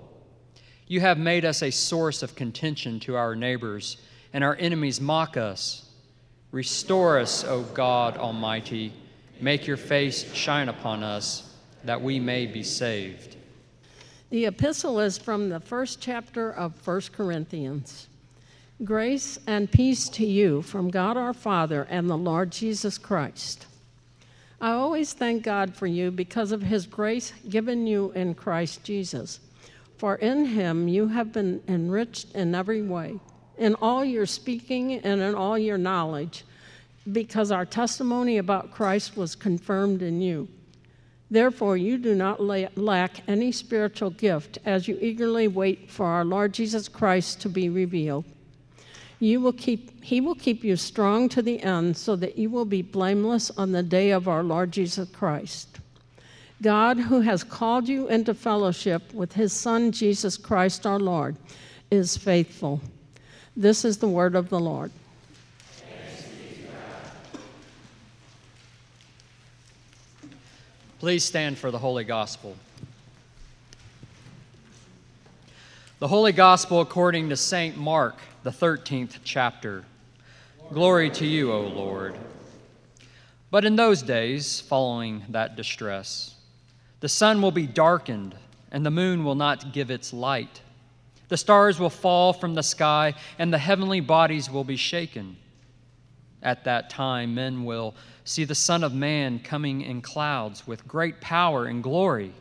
You 0.88 1.01
have 1.01 1.17
made 1.17 1.43
us 1.43 1.62
a 1.62 1.71
source 1.71 2.23
of 2.23 2.36
contention 2.36 3.01
to 3.01 3.17
our 3.17 3.36
neighbors, 3.36 3.97
and 4.31 4.45
our 4.45 4.55
enemies 4.55 5.01
mock 5.01 5.36
us. 5.36 5.89
Restore 6.51 7.19
us, 7.19 7.43
O 7.43 7.63
God 7.63 8.15
Almighty 8.15 8.93
Make 9.39 9.67
your 9.67 9.78
face 9.78 10.34
shine 10.34 10.67
upon 10.67 11.04
us 11.04 11.54
that 11.84 12.02
we 12.02 12.19
may 12.19 12.47
be 12.47 12.63
saved. 12.63 13.36
The 14.30 14.45
epistle 14.45 15.00
is 15.00 15.17
from 15.17 15.50
the 15.50 15.60
first 15.60 16.02
chapter 16.02 16.52
of 16.52 16.86
1 16.86 17.02
Corinthians. 17.13 18.08
Grace 18.84 19.39
and 19.47 19.71
peace 19.71 20.10
to 20.10 20.26
you 20.26 20.62
from 20.62 20.89
God 20.89 21.17
our 21.17 21.34
Father 21.34 21.88
and 21.89 22.10
the 22.10 22.17
Lord 22.17 22.52
Jesus 22.52 22.97
Christ. 22.97 23.67
I 24.60 24.71
always 24.71 25.13
thank 25.13 25.43
God 25.43 25.76
for 25.76 25.86
you 25.86 26.10
because 26.10 26.52
of 26.52 26.63
his 26.63 26.88
grace 26.88 27.32
given 27.47 27.86
you 27.86 28.12
in 28.13 28.34
Christ 28.34 28.84
Jesus. 28.84 29.39
For 29.97 30.15
in 30.15 30.45
him 30.45 30.88
you 30.88 31.08
have 31.08 31.32
been 31.32 31.62
enriched 31.67 32.34
in 32.36 32.56
every 32.56 32.82
way, 32.82 33.19
in 33.58 33.76
all 33.76 34.04
your 34.04 34.26
speaking 34.26 34.93
and 34.93 35.21
in 35.21 35.36
all 35.36 35.58
your 35.58 35.78
knowledge 35.78 36.43
because 37.11 37.51
our 37.51 37.65
testimony 37.65 38.37
about 38.37 38.71
Christ 38.71 39.15
was 39.15 39.35
confirmed 39.35 40.01
in 40.01 40.21
you. 40.21 40.47
Therefore, 41.29 41.75
you 41.75 41.97
do 41.97 42.15
not 42.15 42.41
lack 42.41 43.27
any 43.27 43.51
spiritual 43.51 44.11
gift 44.11 44.59
as 44.65 44.87
you 44.87 44.97
eagerly 45.01 45.47
wait 45.47 45.89
for 45.89 46.05
our 46.05 46.23
Lord 46.23 46.53
Jesus 46.53 46.87
Christ 46.87 47.41
to 47.41 47.49
be 47.49 47.67
revealed. 47.67 48.25
You 49.19 49.41
will 49.41 49.53
keep, 49.53 50.03
he 50.03 50.21
will 50.21 50.35
keep 50.35 50.63
you 50.63 50.75
strong 50.75 51.27
to 51.29 51.41
the 51.41 51.61
end 51.61 51.97
so 51.97 52.15
that 52.15 52.37
you 52.37 52.49
will 52.49 52.65
be 52.65 52.81
blameless 52.81 53.51
on 53.51 53.71
the 53.71 53.83
day 53.83 54.11
of 54.11 54.27
our 54.27 54.43
Lord 54.43 54.71
Jesus 54.71 55.09
Christ. 55.09 55.79
God, 56.61 56.97
who 56.97 57.21
has 57.21 57.43
called 57.43 57.87
you 57.87 58.07
into 58.07 58.33
fellowship 58.33 59.13
with 59.13 59.33
his 59.33 59.53
Son, 59.53 59.91
Jesus 59.91 60.37
Christ 60.37 60.85
our 60.85 60.99
Lord, 60.99 61.35
is 61.91 62.15
faithful. 62.15 62.81
This 63.55 63.83
is 63.83 63.97
the 63.97 64.07
word 64.07 64.35
of 64.35 64.49
the 64.49 64.59
Lord. 64.59 64.91
Please 70.99 71.23
stand 71.23 71.60
for 71.60 71.69
the 71.69 71.77
Holy 71.77 72.03
Gospel. 72.03 72.55
The 75.99 76.07
Holy 76.07 76.31
Gospel 76.31 76.81
according 76.81 77.29
to 77.29 77.38
St. 77.38 77.77
Mark, 77.77 78.15
the 78.41 78.49
13th 78.49 79.19
chapter. 79.23 79.86
Glory 80.73 81.12
to 81.12 81.27
you, 81.27 81.53
O 81.53 81.62
Lord. 81.62 82.15
But 83.51 83.63
in 83.63 83.75
those 83.75 84.01
days, 84.01 84.60
following 84.60 85.21
that 85.29 85.55
distress, 85.55 86.33
the 87.01 87.10
sun 87.10 87.43
will 87.43 87.51
be 87.51 87.67
darkened, 87.67 88.33
and 88.71 88.83
the 88.83 88.89
moon 88.89 89.23
will 89.23 89.36
not 89.36 89.71
give 89.71 89.91
its 89.91 90.12
light. 90.13 90.62
The 91.27 91.38
stars 91.38 91.79
will 91.79 91.91
fall 91.91 92.33
from 92.33 92.55
the 92.55 92.63
sky, 92.63 93.13
and 93.38 93.53
the 93.53 93.60
heavenly 93.60 93.99
bodies 93.99 94.49
will 94.49 94.63
be 94.63 94.77
shaken. 94.77 95.38
At 96.41 96.63
that 96.63 96.89
time, 96.89 97.36
men 97.36 97.65
will 97.65 97.93
see 98.27 98.43
the 98.43 98.55
Son 98.55 98.83
of 98.83 98.93
Man 98.93 99.39
coming 99.39 99.81
in 99.81 100.01
clouds 100.01 100.67
with 100.67 100.87
great 100.87 101.21
power 101.21 101.65
and 101.65 101.81
glory. 101.81 102.33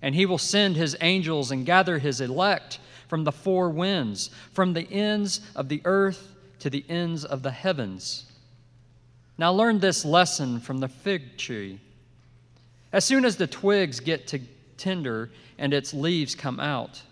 And 0.00 0.14
he 0.14 0.24
will 0.24 0.38
send 0.38 0.76
his 0.76 0.96
angels 1.00 1.50
and 1.50 1.66
gather 1.66 1.98
his 1.98 2.20
elect 2.20 2.78
from 3.08 3.24
the 3.24 3.32
four 3.32 3.70
winds, 3.70 4.30
from 4.52 4.72
the 4.72 4.88
ends 4.90 5.40
of 5.56 5.68
the 5.68 5.82
earth 5.84 6.34
to 6.60 6.70
the 6.70 6.84
ends 6.88 7.24
of 7.24 7.42
the 7.42 7.50
heavens. 7.50 8.30
Now 9.36 9.52
learn 9.52 9.80
this 9.80 10.04
lesson 10.04 10.60
from 10.60 10.78
the 10.78 10.88
fig 10.88 11.36
tree. 11.36 11.80
As 12.92 13.04
soon 13.04 13.24
as 13.24 13.36
the 13.36 13.48
twigs 13.48 13.98
get 13.98 14.28
to 14.28 14.40
tender 14.76 15.30
and 15.58 15.74
its 15.74 15.92
leaves 15.92 16.36
come 16.36 16.60
out, 16.60 17.02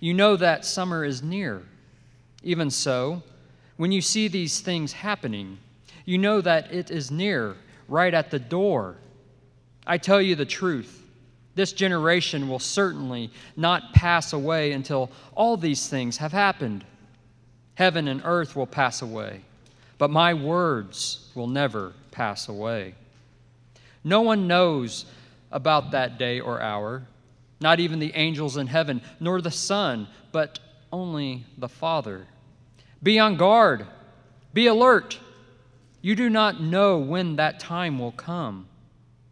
you 0.00 0.14
know 0.14 0.36
that 0.36 0.64
summer 0.64 1.04
is 1.04 1.22
near. 1.22 1.62
Even 2.42 2.70
so, 2.70 3.22
when 3.76 3.92
you 3.92 4.00
see 4.00 4.28
these 4.28 4.60
things 4.60 4.92
happening, 4.92 5.58
you 6.08 6.16
know 6.16 6.40
that 6.40 6.72
it 6.72 6.90
is 6.90 7.10
near, 7.10 7.54
right 7.86 8.14
at 8.14 8.30
the 8.30 8.38
door. 8.38 8.96
I 9.86 9.98
tell 9.98 10.22
you 10.22 10.36
the 10.36 10.46
truth. 10.46 11.02
This 11.54 11.74
generation 11.74 12.48
will 12.48 12.60
certainly 12.60 13.30
not 13.58 13.92
pass 13.92 14.32
away 14.32 14.72
until 14.72 15.10
all 15.34 15.58
these 15.58 15.86
things 15.86 16.16
have 16.16 16.32
happened. 16.32 16.86
Heaven 17.74 18.08
and 18.08 18.22
earth 18.24 18.56
will 18.56 18.66
pass 18.66 19.02
away, 19.02 19.42
but 19.98 20.08
my 20.08 20.32
words 20.32 21.30
will 21.34 21.46
never 21.46 21.92
pass 22.10 22.48
away. 22.48 22.94
No 24.02 24.22
one 24.22 24.46
knows 24.46 25.04
about 25.52 25.90
that 25.90 26.18
day 26.18 26.40
or 26.40 26.62
hour, 26.62 27.06
not 27.60 27.80
even 27.80 27.98
the 27.98 28.14
angels 28.14 28.56
in 28.56 28.66
heaven, 28.66 29.02
nor 29.20 29.42
the 29.42 29.50
Son, 29.50 30.08
but 30.32 30.58
only 30.90 31.44
the 31.58 31.68
Father. 31.68 32.26
Be 33.02 33.18
on 33.18 33.36
guard, 33.36 33.86
be 34.54 34.68
alert. 34.68 35.18
You 36.00 36.14
do 36.14 36.30
not 36.30 36.60
know 36.60 36.98
when 36.98 37.36
that 37.36 37.58
time 37.58 37.98
will 37.98 38.12
come. 38.12 38.68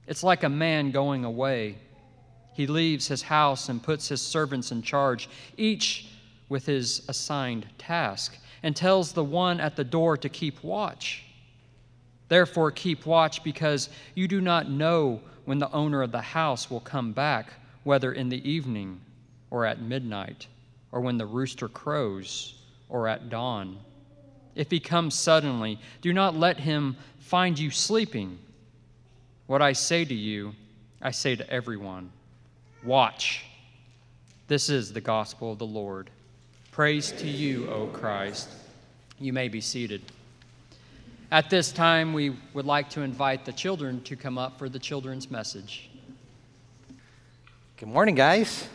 It's 0.07 0.23
like 0.23 0.43
a 0.43 0.49
man 0.49 0.91
going 0.91 1.25
away. 1.25 1.79
He 2.55 2.67
leaves 2.67 3.07
his 3.07 3.23
house 3.23 3.69
and 3.69 3.83
puts 3.83 4.09
his 4.09 4.21
servants 4.21 4.73
in 4.73 4.83
charge, 4.83 5.29
each 5.57 6.09
with 6.49 6.67
his 6.67 7.03
assigned 7.09 7.67
task, 7.79 8.37
and 8.63 8.75
tells 8.75 9.13
the 9.13 9.25
one 9.25 9.61
at 9.61 9.77
the 9.77 9.85
door 9.85 10.17
to 10.17 10.29
keep 10.29 10.63
watch. 10.65 11.25
Therefore, 12.29 12.71
keep 12.71 13.07
watch 13.07 13.45
because 13.45 13.89
you 14.15 14.27
do 14.27 14.41
not 14.41 14.71
know 14.71 15.21
when 15.45 15.59
the 15.59 15.71
owner 15.71 16.03
of 16.03 16.13
the 16.13 16.21
house 16.21 16.71
will 16.71 16.81
come 16.81 17.13
back, 17.13 17.53
whether 17.85 18.13
in 18.13 18.29
the 18.29 18.49
evening 18.49 19.01
or 19.51 19.65
at 19.65 19.81
midnight, 19.81 20.49
or 20.91 21.01
when 21.01 21.19
the 21.19 21.27
rooster 21.27 21.69
crows 21.69 22.55
or 22.89 23.07
at 23.07 23.29
dawn. 23.29 23.79
If 24.57 24.71
he 24.71 24.81
comes 24.81 25.15
suddenly, 25.15 25.79
do 26.01 26.13
not 26.13 26.35
let 26.35 26.59
him 26.59 26.97
find 27.21 27.59
you 27.59 27.71
sleeping. 27.71 28.39
What 29.47 29.63
I 29.63 29.75
say 29.75 30.05
to 30.05 30.15
you, 30.15 30.55
I 31.01 31.13
say 31.13 31.37
to 31.37 31.49
everyone 31.49 32.11
watch. 32.83 33.45
This 34.49 34.69
is 34.69 34.93
the 34.93 35.01
gospel 35.01 35.53
of 35.53 35.59
the 35.59 35.67
Lord. 35.67 36.09
Praise 36.73 37.13
to 37.13 37.27
you, 37.27 37.69
O 37.71 37.87
Christ. 37.89 38.49
You 39.19 39.33
may 39.33 39.49
be 39.49 39.61
seated. 39.61 40.03
At 41.31 41.51
this 41.51 41.73
time, 41.73 42.13
we 42.13 42.37
would 42.55 42.67
like 42.67 42.89
to 42.91 43.03
invite 43.03 43.45
the 43.45 43.53
children 43.53 44.03
to 44.05 44.15
come 44.15 44.39
up 44.39 44.59
for 44.59 44.69
the 44.69 44.79
children's 44.79 45.31
message. 45.31 45.91
Good 47.77 47.89
morning, 47.89 48.15
guys. 48.15 48.69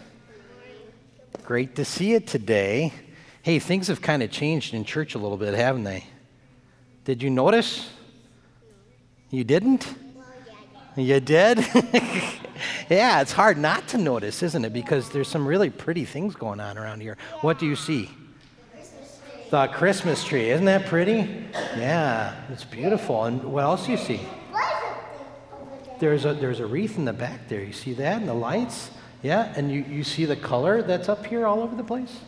Great 1.44 1.76
to 1.76 1.86
see 1.86 2.12
you 2.12 2.20
today. 2.20 2.94
Hey, 3.44 3.58
things 3.58 3.88
have 3.88 4.04
kind 4.04 4.22
of 4.22 4.30
changed 4.30 4.76
in 4.76 4.86
church 4.86 5.16
a 5.16 5.18
little 5.18 5.38
bit, 5.38 5.56
haven't 5.56 5.84
they? 5.84 6.04
Did 7.06 7.24
you 7.24 7.32
notice? 7.32 7.90
You 9.32 9.44
didn't? 9.44 9.96
You 10.96 11.20
did? 11.20 11.58
yeah, 12.90 13.22
it's 13.22 13.32
hard 13.32 13.58
not 13.58 13.88
to 13.90 13.98
notice, 13.98 14.44
isn't 14.44 14.64
it? 14.64 14.74
Because 14.74 15.10
there's 15.10 15.28
some 15.28 15.48
really 15.48 15.72
pretty 15.72 16.06
things 16.06 16.36
going 16.36 16.60
on 16.60 16.78
around 16.78 17.02
here. 17.02 17.18
What 17.42 17.58
do 17.58 17.66
you 17.66 17.76
see? 17.76 18.12
The 19.50 19.68
Christmas 19.68 20.24
tree. 20.24 20.52
Isn't 20.52 20.66
that 20.66 20.86
pretty? 20.86 21.48
Yeah, 21.76 22.36
it's 22.50 22.64
beautiful. 22.64 23.24
And 23.24 23.44
what 23.44 23.64
else 23.64 23.88
do 23.88 23.92
you 23.94 23.98
see? 23.98 24.22
There's 26.00 26.26
a, 26.26 26.36
there's 26.36 26.60
a 26.60 26.66
wreath 26.68 26.98
in 26.98 27.06
the 27.06 27.14
back 27.14 27.48
there. 27.48 27.64
You 27.64 27.74
see 27.74 27.94
that? 27.94 28.18
And 28.18 28.30
the 28.30 28.36
lights? 28.36 28.92
Yeah, 29.24 29.52
and 29.56 29.72
you, 29.72 29.84
you 29.84 30.04
see 30.04 30.26
the 30.26 30.36
color 30.36 30.84
that's 30.84 31.10
up 31.10 31.26
here 31.26 31.48
all 31.48 31.62
over 31.62 31.76
the 31.76 31.84
place? 31.84 32.20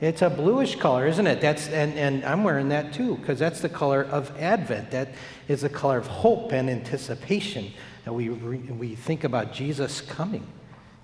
It's 0.00 0.22
a 0.22 0.30
bluish 0.30 0.76
color, 0.76 1.06
isn't 1.06 1.26
it? 1.26 1.40
That's, 1.40 1.68
and, 1.68 1.94
and 1.98 2.24
I'm 2.24 2.44
wearing 2.44 2.68
that 2.68 2.92
too, 2.92 3.16
because 3.16 3.38
that's 3.38 3.60
the 3.60 3.68
color 3.68 4.04
of 4.04 4.36
Advent. 4.38 4.92
That 4.92 5.08
is 5.48 5.62
the 5.62 5.68
color 5.68 5.98
of 5.98 6.06
hope 6.06 6.52
and 6.52 6.70
anticipation. 6.70 7.72
that 8.04 8.12
we, 8.12 8.28
we 8.28 8.94
think 8.94 9.24
about 9.24 9.52
Jesus 9.52 10.00
coming. 10.00 10.46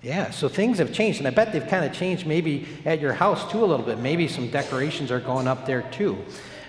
Yeah, 0.01 0.29
so 0.29 0.47
things 0.47 0.77
have 0.77 0.93
changed, 0.93 1.17
and 1.17 1.27
I 1.27 1.31
bet 1.31 1.51
they've 1.51 1.67
kind 1.67 1.83
of 1.83 1.91
changed 1.91 2.27
maybe 2.27 2.67
at 2.85 3.01
your 3.01 3.11
house 3.11 3.51
too 3.51 3.63
a 3.63 3.65
little 3.65 3.85
bit. 3.85 3.97
Maybe 3.97 4.27
some 4.27 4.49
decorations 4.49 5.11
are 5.11 5.19
going 5.19 5.47
up 5.47 5.65
there 5.65 5.81
too. 5.91 6.17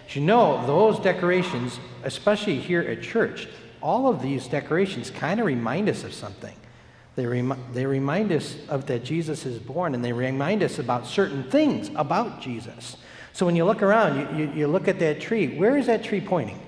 But 0.05 0.17
you 0.17 0.23
know, 0.23 0.67
those 0.67 0.99
decorations, 0.99 1.79
especially 2.03 2.59
here 2.59 2.81
at 2.81 3.03
church, 3.03 3.47
all 3.83 4.09
of 4.09 4.23
these 4.23 4.49
decorations 4.49 5.11
kind 5.11 5.39
of 5.39 5.47
remind 5.47 5.89
us 5.89 6.03
of 6.03 6.15
something. 6.15 6.57
They, 7.17 7.25
they 7.73 7.87
remind 7.87 8.31
us 8.31 8.57
of 8.69 8.87
that 8.87 9.03
Jesus 9.03 9.47
is 9.47 9.59
born, 9.59 9.95
and 9.95 10.05
they 10.05 10.13
remind 10.13 10.63
us 10.63 10.79
about 10.79 11.07
certain 11.07 11.45
things 11.51 11.91
about 11.97 12.43
Jesus. 12.43 12.99
So 13.33 13.47
when 13.47 13.57
you 13.57 13.65
look 13.65 13.83
around, 13.83 14.19
you, 14.19 14.45
you, 14.45 14.53
you 14.53 14.67
look 14.67 14.87
at 14.87 14.99
that 15.01 15.21
tree. 15.21 15.49
Where 15.57 15.77
is 15.77 15.87
that 15.87 16.05
tree 16.05 16.21
pointing? 16.21 16.61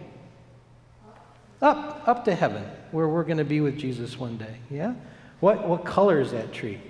Up, 1.61 2.03
up 2.07 2.25
to 2.25 2.35
heaven, 2.35 2.65
where 2.93 3.09
we're 3.09 3.25
going 3.25 3.39
to 3.39 3.45
be 3.45 3.61
with 3.61 3.79
Jesus 3.79 4.19
one 4.19 4.39
day. 4.39 4.57
Yeah? 4.71 4.95
What, 5.41 5.69
what 5.69 5.85
color 5.85 6.21
is 6.21 6.31
that 6.33 6.53
tree? 6.53 6.81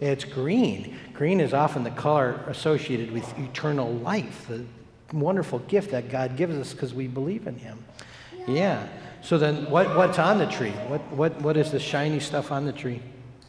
It's 0.00 0.24
green. 0.24 0.98
Green 1.14 1.40
is 1.40 1.54
often 1.54 1.84
the 1.84 1.90
color 1.90 2.40
associated 2.48 3.12
with 3.12 3.38
eternal 3.38 3.92
life, 3.92 4.46
the 4.48 4.64
wonderful 5.12 5.60
gift 5.60 5.92
that 5.92 6.10
God 6.10 6.36
gives 6.36 6.56
us 6.56 6.72
because 6.72 6.92
we 6.92 7.06
believe 7.06 7.46
in 7.46 7.56
Him. 7.56 7.78
Yeah. 8.46 8.86
So 9.26 9.38
then, 9.38 9.68
what, 9.68 9.96
what's 9.96 10.20
on 10.20 10.38
the 10.38 10.46
tree? 10.46 10.70
What, 10.86 11.00
what, 11.10 11.40
what 11.40 11.56
is 11.56 11.72
the 11.72 11.80
shiny 11.80 12.20
stuff 12.20 12.52
on 12.52 12.64
the 12.64 12.72
tree? 12.72 13.02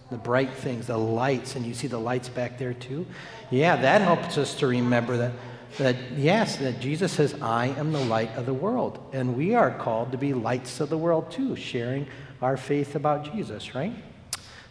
The 0.10 0.18
bright 0.18 0.52
things, 0.52 0.88
the 0.88 0.98
lights, 0.98 1.56
and 1.56 1.64
you 1.64 1.76
see 1.76 1.86
the 1.86 2.00
lights 2.00 2.30
back 2.30 2.58
there 2.58 2.74
too? 2.74 3.06
Yeah, 3.52 3.76
that 3.76 4.02
helps 4.02 4.40
us 4.40 4.56
to 4.56 4.66
remember 4.66 5.18
that, 5.18 5.34
that 5.78 5.96
yes, 6.14 6.56
that 6.56 6.80
Jesus 6.80 7.12
says, 7.12 7.36
I 7.44 7.68
am 7.68 7.92
the 7.92 8.04
light 8.06 8.36
of 8.38 8.48
the 8.48 8.56
world. 8.56 8.98
And 9.14 9.38
we 9.38 9.54
are 9.54 9.70
called 9.70 10.12
to 10.14 10.18
be 10.18 10.34
lights 10.34 10.80
of 10.80 10.90
the 10.90 10.98
world 10.98 11.30
too, 11.30 11.56
sharing 11.56 12.08
our 12.42 12.58
faith 12.58 12.96
about 12.96 13.32
Jesus, 13.32 13.76
right? 13.76 13.94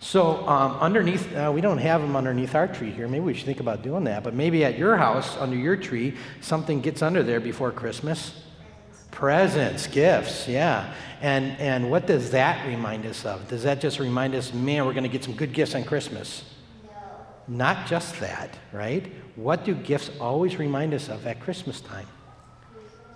So, 0.00 0.44
um, 0.48 0.72
underneath, 0.80 1.32
uh, 1.36 1.52
we 1.54 1.60
don't 1.60 1.78
have 1.78 2.00
them 2.00 2.16
underneath 2.16 2.56
our 2.56 2.66
tree 2.66 2.90
here. 2.90 3.06
Maybe 3.06 3.24
we 3.24 3.34
should 3.34 3.46
think 3.46 3.60
about 3.60 3.84
doing 3.84 4.02
that. 4.04 4.24
But 4.24 4.34
maybe 4.34 4.64
at 4.64 4.76
your 4.76 4.96
house, 4.96 5.36
under 5.36 5.56
your 5.56 5.76
tree, 5.76 6.14
something 6.40 6.80
gets 6.80 7.00
under 7.00 7.22
there 7.22 7.38
before 7.38 7.70
Christmas. 7.70 8.42
Presents, 9.16 9.86
gifts, 9.86 10.46
yeah. 10.46 10.92
And, 11.22 11.58
and 11.58 11.90
what 11.90 12.06
does 12.06 12.32
that 12.32 12.66
remind 12.66 13.06
us 13.06 13.24
of? 13.24 13.48
Does 13.48 13.62
that 13.62 13.80
just 13.80 13.98
remind 13.98 14.34
us, 14.34 14.52
man, 14.52 14.84
we're 14.84 14.92
going 14.92 15.04
to 15.04 15.08
get 15.08 15.24
some 15.24 15.32
good 15.32 15.54
gifts 15.54 15.74
on 15.74 15.84
Christmas? 15.84 16.44
No. 16.84 16.92
Not 17.48 17.86
just 17.86 18.20
that, 18.20 18.58
right? 18.74 19.10
What 19.34 19.64
do 19.64 19.74
gifts 19.74 20.10
always 20.20 20.58
remind 20.58 20.92
us 20.92 21.08
of 21.08 21.26
at 21.26 21.40
Christmas 21.40 21.80
time? 21.80 22.06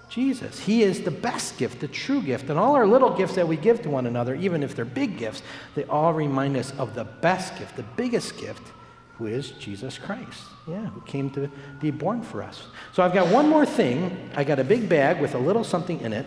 Jesus. 0.09 0.59
He 0.59 0.83
is 0.85 1.03
the 1.03 1.11
best 1.11 1.59
gift, 1.59 1.81
the 1.81 1.89
true 1.89 2.23
gift. 2.23 2.49
And 2.49 2.59
all 2.59 2.77
our 2.77 2.87
little 2.87 3.15
gifts 3.15 3.35
that 3.35 3.47
we 3.47 3.59
give 3.59 3.83
to 3.83 3.91
one 3.91 4.07
another, 4.07 4.35
even 4.37 4.63
if 4.63 4.75
they're 4.75 4.87
big 4.87 5.19
gifts, 5.19 5.43
they 5.75 5.85
all 5.85 6.15
remind 6.15 6.57
us 6.57 6.71
of 6.79 6.95
the 6.95 7.05
best 7.05 7.59
gift, 7.59 7.77
the 7.77 7.83
biggest 7.83 8.39
gift, 8.39 8.73
who 9.21 9.27
is 9.27 9.51
Jesus 9.53 9.99
Christ. 9.99 10.45
Yeah, 10.67 10.87
who 10.87 11.03
came 11.03 11.29
to 11.33 11.51
be 11.79 11.91
born 11.91 12.23
for 12.23 12.43
us. 12.43 12.63
So 12.95 13.03
I've 13.03 13.13
got 13.13 13.29
one 13.29 13.51
more 13.51 13.67
thing. 13.67 14.31
I 14.35 14.45
got 14.45 14.59
a 14.59 14.65
big 14.65 14.89
bag 14.89 15.21
with 15.21 15.35
a 15.35 15.39
little 15.39 15.63
something 15.63 16.01
in 16.01 16.15
it 16.15 16.25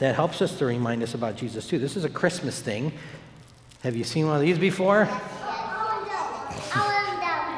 that 0.00 0.16
helps 0.16 0.42
us 0.42 0.58
to 0.58 0.66
remind 0.66 1.04
us 1.04 1.14
about 1.14 1.36
Jesus 1.36 1.68
too. 1.68 1.78
This 1.78 1.96
is 1.96 2.04
a 2.04 2.08
Christmas 2.08 2.60
thing. 2.60 2.92
Have 3.84 3.94
you 3.94 4.02
seen 4.02 4.26
one 4.26 4.34
of 4.34 4.42
these 4.42 4.58
before? 4.58 5.04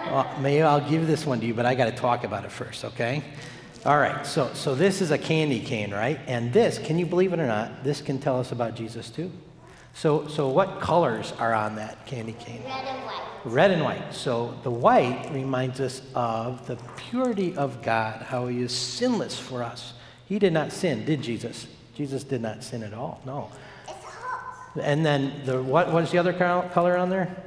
well, 0.07 0.31
maybe 0.39 0.61
I'll 0.61 0.87
give 0.87 1.07
this 1.07 1.25
one 1.25 1.41
to 1.41 1.47
you, 1.47 1.55
but 1.55 1.65
I 1.65 1.75
got 1.75 1.87
to 1.87 1.97
talk 1.97 2.25
about 2.25 2.45
it 2.45 2.53
first, 2.53 2.85
okay? 2.85 3.25
All 3.87 3.97
right, 3.97 4.27
so, 4.27 4.53
so 4.53 4.75
this 4.75 5.01
is 5.01 5.13
a 5.13 5.19
candy 5.19 5.61
cane, 5.61 5.95
right? 5.95 6.21
And 6.27 6.53
this, 6.53 6.79
can 6.79 6.99
you 6.99 7.07
believe 7.07 7.33
it 7.33 7.41
or 7.41 7.47
not, 7.47 7.83
this 7.83 8.03
can 8.03 8.19
tell 8.19 8.39
us 8.39 8.53
about 8.53 8.75
Jesus 8.75 9.09
too. 9.09 9.33
So, 9.95 10.27
so 10.27 10.49
what 10.49 10.81
colors 10.81 11.33
are 11.39 11.55
on 11.55 11.77
that 11.77 12.05
candy 12.07 12.33
cane? 12.33 12.63
Red 12.65 12.85
and 12.85 13.05
white. 13.05 13.23
Red 13.45 13.71
and 13.71 13.85
white. 13.85 14.13
So 14.13 14.59
the 14.65 14.71
white 14.71 15.31
reminds 15.33 15.81
us 15.81 16.03
of 16.15 16.67
the 16.67 16.77
purity 16.97 17.57
of 17.57 17.81
God, 17.83 18.23
how 18.23 18.49
he 18.49 18.61
is 18.61 18.73
sinless 18.73 19.39
for 19.39 19.63
us. 19.63 19.95
He 20.27 20.39
did 20.39 20.53
not 20.53 20.73
sin, 20.73 21.05
did 21.05 21.23
Jesus? 21.23 21.69
Jesus 21.95 22.25
did 22.25 22.43
not 22.43 22.65
sin 22.65 22.83
at 22.83 22.93
all, 22.93 23.23
no. 23.25 23.51
It's 23.85 24.05
hot. 24.05 24.83
And 24.83 25.07
then 25.07 25.43
the 25.45 25.63
what 25.63 25.93
was 25.93 26.11
the 26.11 26.19
other 26.19 26.33
color 26.33 26.97
on 26.97 27.09
there? 27.09 27.45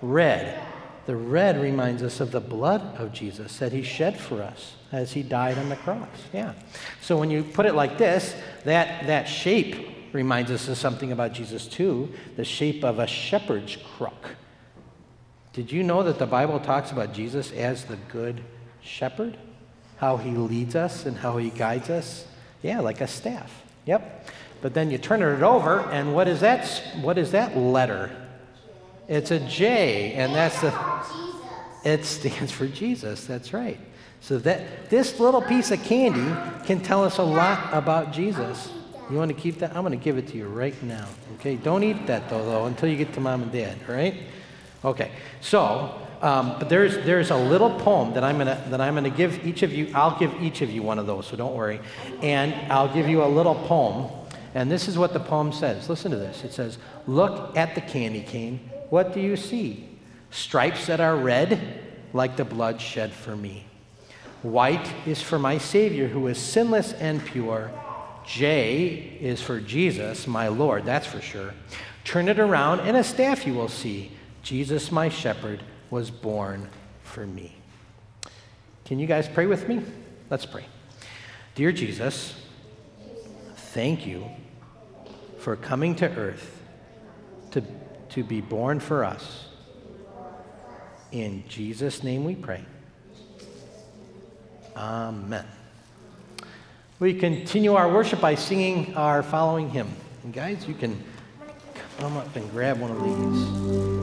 Red. 0.00 0.62
The 1.06 1.16
red 1.16 1.60
reminds 1.60 2.02
us 2.02 2.20
of 2.20 2.30
the 2.30 2.40
blood 2.40 2.82
of 2.96 3.12
Jesus 3.12 3.58
that 3.58 3.72
he 3.72 3.82
shed 3.82 4.20
for 4.20 4.42
us 4.42 4.74
as 4.92 5.12
he 5.12 5.22
died 5.22 5.58
on 5.58 5.68
the 5.68 5.76
cross. 5.76 6.06
Yeah. 6.32 6.52
So 7.00 7.16
when 7.16 7.30
you 7.30 7.42
put 7.42 7.66
it 7.66 7.74
like 7.74 7.98
this, 7.98 8.36
that, 8.64 9.06
that 9.06 9.24
shape 9.24 9.88
reminds 10.12 10.50
us 10.50 10.68
of 10.68 10.78
something 10.78 11.12
about 11.12 11.32
Jesus 11.32 11.66
too 11.66 12.12
the 12.36 12.44
shape 12.44 12.84
of 12.84 12.98
a 12.98 13.06
shepherd's 13.06 13.76
crook. 13.96 14.36
Did 15.52 15.72
you 15.72 15.82
know 15.82 16.02
that 16.02 16.18
the 16.18 16.26
Bible 16.26 16.60
talks 16.60 16.92
about 16.92 17.12
Jesus 17.12 17.50
as 17.52 17.84
the 17.84 17.96
good 18.10 18.42
shepherd? 18.80 19.36
How 19.96 20.16
he 20.16 20.30
leads 20.30 20.76
us 20.76 21.04
and 21.06 21.16
how 21.16 21.36
he 21.38 21.50
guides 21.50 21.90
us? 21.90 22.26
Yeah, 22.62 22.80
like 22.80 23.00
a 23.00 23.08
staff. 23.08 23.62
Yep. 23.86 24.28
But 24.60 24.74
then 24.74 24.90
you 24.90 24.98
turn 24.98 25.22
it 25.22 25.42
over, 25.42 25.80
and 25.80 26.14
what 26.14 26.28
is 26.28 26.40
that? 26.40 26.68
What 27.00 27.18
is 27.18 27.32
that 27.32 27.56
letter? 27.56 28.10
It's 29.08 29.30
a 29.30 29.40
J, 29.40 30.12
and 30.14 30.34
that's 30.34 30.60
the. 30.60 30.72
It 31.84 32.04
stands 32.04 32.52
for 32.52 32.66
Jesus. 32.66 33.24
That's 33.24 33.52
right. 33.52 33.78
So 34.20 34.38
that 34.38 34.90
this 34.90 35.20
little 35.20 35.40
piece 35.42 35.70
of 35.70 35.82
candy 35.84 36.34
can 36.66 36.80
tell 36.80 37.04
us 37.04 37.18
a 37.18 37.22
lot 37.22 37.72
about 37.72 38.12
Jesus. 38.12 38.70
You 39.10 39.16
want 39.16 39.34
to 39.34 39.40
keep 39.40 39.58
that? 39.60 39.74
I'm 39.74 39.82
going 39.82 39.98
to 39.98 40.04
give 40.04 40.18
it 40.18 40.28
to 40.28 40.36
you 40.36 40.46
right 40.46 40.80
now. 40.82 41.06
Okay. 41.34 41.56
Don't 41.56 41.82
eat 41.82 42.06
that 42.06 42.28
though, 42.28 42.44
though, 42.44 42.66
until 42.66 42.88
you 42.88 42.96
get 42.96 43.12
to 43.14 43.20
mom 43.20 43.42
and 43.42 43.52
dad. 43.52 43.78
All 43.88 43.94
right. 43.94 44.14
Okay. 44.84 45.10
So, 45.40 45.94
um, 46.20 46.56
but 46.58 46.68
there's 46.68 46.96
there's 47.04 47.30
a 47.30 47.36
little 47.36 47.70
poem 47.80 48.12
that 48.14 48.24
I'm 48.24 48.38
gonna 48.38 48.62
that 48.70 48.80
I'm 48.80 48.94
gonna 48.94 49.10
give 49.10 49.46
each 49.46 49.62
of 49.62 49.72
you. 49.72 49.90
I'll 49.94 50.18
give 50.18 50.34
each 50.42 50.62
of 50.62 50.70
you 50.70 50.82
one 50.82 50.98
of 50.98 51.06
those. 51.06 51.26
So 51.26 51.36
don't 51.36 51.54
worry, 51.54 51.80
and 52.22 52.54
I'll 52.70 52.92
give 52.92 53.08
you 53.08 53.22
a 53.22 53.28
little 53.28 53.54
poem 53.54 54.10
And 54.54 54.70
this 54.70 54.88
is 54.88 54.98
what 54.98 55.12
the 55.12 55.20
poem 55.20 55.52
says. 55.52 55.88
Listen 55.88 56.10
to 56.10 56.16
this. 56.16 56.44
It 56.44 56.52
says, 56.52 56.78
Look 57.06 57.56
at 57.56 57.74
the 57.74 57.80
candy 57.80 58.22
cane. 58.22 58.70
What 58.90 59.14
do 59.14 59.20
you 59.20 59.36
see? 59.36 59.88
Stripes 60.30 60.86
that 60.86 61.00
are 61.00 61.16
red, 61.16 61.80
like 62.12 62.36
the 62.36 62.44
blood 62.44 62.80
shed 62.80 63.12
for 63.12 63.36
me. 63.36 63.64
White 64.42 64.92
is 65.06 65.22
for 65.22 65.38
my 65.38 65.58
Savior, 65.58 66.08
who 66.08 66.26
is 66.26 66.38
sinless 66.38 66.92
and 66.94 67.24
pure. 67.24 67.70
J 68.28 69.16
is 69.22 69.40
for 69.40 69.58
Jesus, 69.58 70.26
my 70.26 70.48
Lord, 70.48 70.84
that's 70.84 71.06
for 71.06 71.20
sure. 71.20 71.54
Turn 72.04 72.28
it 72.28 72.38
around, 72.38 72.80
and 72.80 72.94
a 72.94 73.02
staff 73.02 73.46
you 73.46 73.54
will 73.54 73.68
see. 73.68 74.12
Jesus, 74.42 74.92
my 74.92 75.08
shepherd, 75.08 75.62
was 75.88 76.10
born 76.10 76.68
for 77.02 77.26
me. 77.26 77.56
Can 78.84 78.98
you 78.98 79.06
guys 79.06 79.28
pray 79.28 79.46
with 79.46 79.66
me? 79.66 79.82
Let's 80.28 80.44
pray. 80.44 80.66
Dear 81.54 81.72
Jesus, 81.72 82.34
thank 83.56 84.06
you 84.06 84.26
for 85.38 85.56
coming 85.56 85.94
to 85.96 86.06
earth 86.06 86.62
to, 87.52 87.62
to 88.10 88.22
be 88.22 88.42
born 88.42 88.78
for 88.78 89.04
us. 89.04 89.46
In 91.12 91.44
Jesus' 91.48 92.02
name 92.02 92.24
we 92.24 92.34
pray. 92.34 92.62
Amen. 94.76 95.46
We 97.00 97.14
continue 97.14 97.74
our 97.74 97.88
worship 97.88 98.20
by 98.20 98.34
singing 98.34 98.92
our 98.96 99.22
following 99.22 99.70
hymn. 99.70 99.88
And 100.24 100.34
guys, 100.34 100.66
you 100.66 100.74
can 100.74 101.00
come 101.98 102.16
up 102.16 102.34
and 102.34 102.50
grab 102.50 102.80
one 102.80 102.90
of 102.90 103.04
these. 103.04 103.97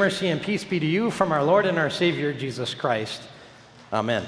Mercy, 0.00 0.28
and 0.28 0.40
peace 0.40 0.64
be 0.64 0.80
to 0.80 0.86
you 0.86 1.10
from 1.10 1.30
our 1.30 1.44
Lord 1.44 1.66
and 1.66 1.76
our 1.76 1.90
Savior, 1.90 2.32
Jesus 2.32 2.72
Christ. 2.72 3.20
Amen. 3.92 4.26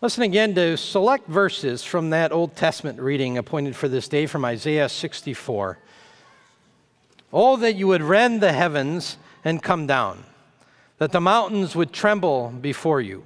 Listen 0.00 0.24
again 0.24 0.56
to 0.56 0.76
select 0.76 1.28
verses 1.28 1.84
from 1.84 2.10
that 2.10 2.32
Old 2.32 2.56
Testament 2.56 2.98
reading 2.98 3.38
appointed 3.38 3.76
for 3.76 3.86
this 3.86 4.08
day 4.08 4.26
from 4.26 4.44
Isaiah 4.44 4.88
64. 4.88 5.78
Oh, 7.32 7.56
that 7.58 7.76
you 7.76 7.86
would 7.86 8.02
rend 8.02 8.40
the 8.40 8.50
heavens 8.52 9.18
and 9.44 9.62
come 9.62 9.86
down, 9.86 10.24
that 10.98 11.12
the 11.12 11.20
mountains 11.20 11.76
would 11.76 11.92
tremble 11.92 12.48
before 12.48 13.00
you. 13.00 13.22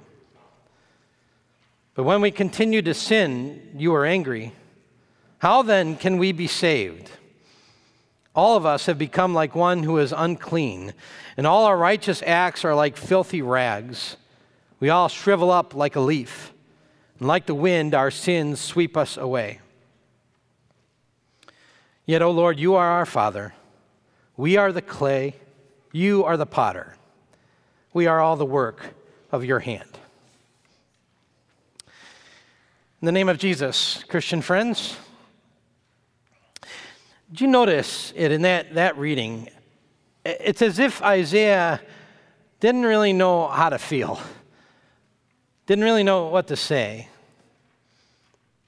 But 1.95 2.03
when 2.03 2.21
we 2.21 2.29
continue 2.29 2.83
to 2.83 2.93
sin, 2.93 3.71
you 3.75 3.95
are 3.95 4.05
angry. 4.05 4.53
How 5.39 5.63
then 5.63 5.95
can 5.95 6.19
we 6.19 6.33
be 6.33 6.45
saved? 6.45 7.09
All 8.35 8.57
of 8.57 8.65
us 8.65 8.87
have 8.87 8.97
become 8.97 9.33
like 9.33 9.55
one 9.55 9.83
who 9.83 9.99
is 9.99 10.13
unclean, 10.15 10.93
and 11.37 11.45
all 11.45 11.65
our 11.65 11.77
righteous 11.77 12.23
acts 12.25 12.65
are 12.65 12.73
like 12.73 12.97
filthy 12.97 13.41
rags. 13.41 14.17
We 14.79 14.89
all 14.89 15.07
shrivel 15.07 15.51
up 15.51 15.75
like 15.75 15.95
a 15.95 15.99
leaf, 15.99 16.51
and 17.19 17.27
like 17.27 17.45
the 17.45 17.55
wind, 17.55 17.93
our 17.93 18.09
sins 18.09 18.59
sweep 18.59 18.97
us 18.97 19.17
away. 19.17 19.59
Yet, 22.05 22.21
O 22.21 22.31
Lord, 22.31 22.59
you 22.59 22.75
are 22.75 22.87
our 22.87 23.05
Father. 23.05 23.53
We 24.35 24.57
are 24.57 24.71
the 24.71 24.81
clay, 24.81 25.35
you 25.91 26.23
are 26.23 26.37
the 26.37 26.45
potter. 26.47 26.97
We 27.93 28.07
are 28.07 28.19
all 28.19 28.35
the 28.35 28.45
work 28.45 28.95
of 29.31 29.45
your 29.45 29.59
hand. 29.59 29.99
In 32.99 33.05
the 33.05 33.11
name 33.11 33.29
of 33.29 33.37
Jesus, 33.37 34.03
Christian 34.07 34.41
friends, 34.41 34.97
did 37.33 37.41
you 37.41 37.47
notice 37.47 38.13
it 38.15 38.31
in 38.31 38.43
that, 38.43 38.75
that 38.75 38.95
reading? 38.95 39.49
It's 40.23 40.61
as 40.61 40.77
if 40.77 41.01
Isaiah 41.01 41.81
didn't 42.59 42.83
really 42.83 43.11
know 43.11 43.47
how 43.47 43.69
to 43.69 43.79
feel, 43.79 44.21
didn't 45.65 45.83
really 45.83 46.03
know 46.03 46.27
what 46.27 46.45
to 46.49 46.55
say, 46.55 47.07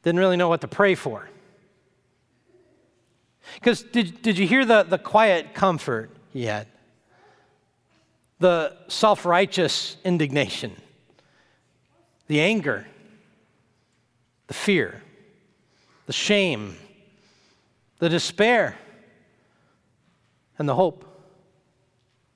didn't 0.01 0.19
really 0.19 0.35
know 0.35 0.49
what 0.49 0.61
to 0.61 0.67
pray 0.67 0.95
for. 0.95 1.29
Because 3.53 3.83
did, 3.83 4.23
did 4.23 4.39
you 4.39 4.47
hear 4.47 4.65
the, 4.65 4.81
the 4.81 4.97
quiet 4.97 5.53
comfort 5.53 6.09
he 6.33 6.45
had? 6.45 6.65
The 8.39 8.75
self 8.87 9.27
righteous 9.27 9.95
indignation, 10.03 10.75
the 12.25 12.41
anger, 12.41 12.87
the 14.47 14.55
fear, 14.55 15.03
the 16.07 16.13
shame, 16.13 16.77
the 17.99 18.09
despair, 18.09 18.77
and 20.57 20.67
the 20.67 20.75
hope. 20.75 21.05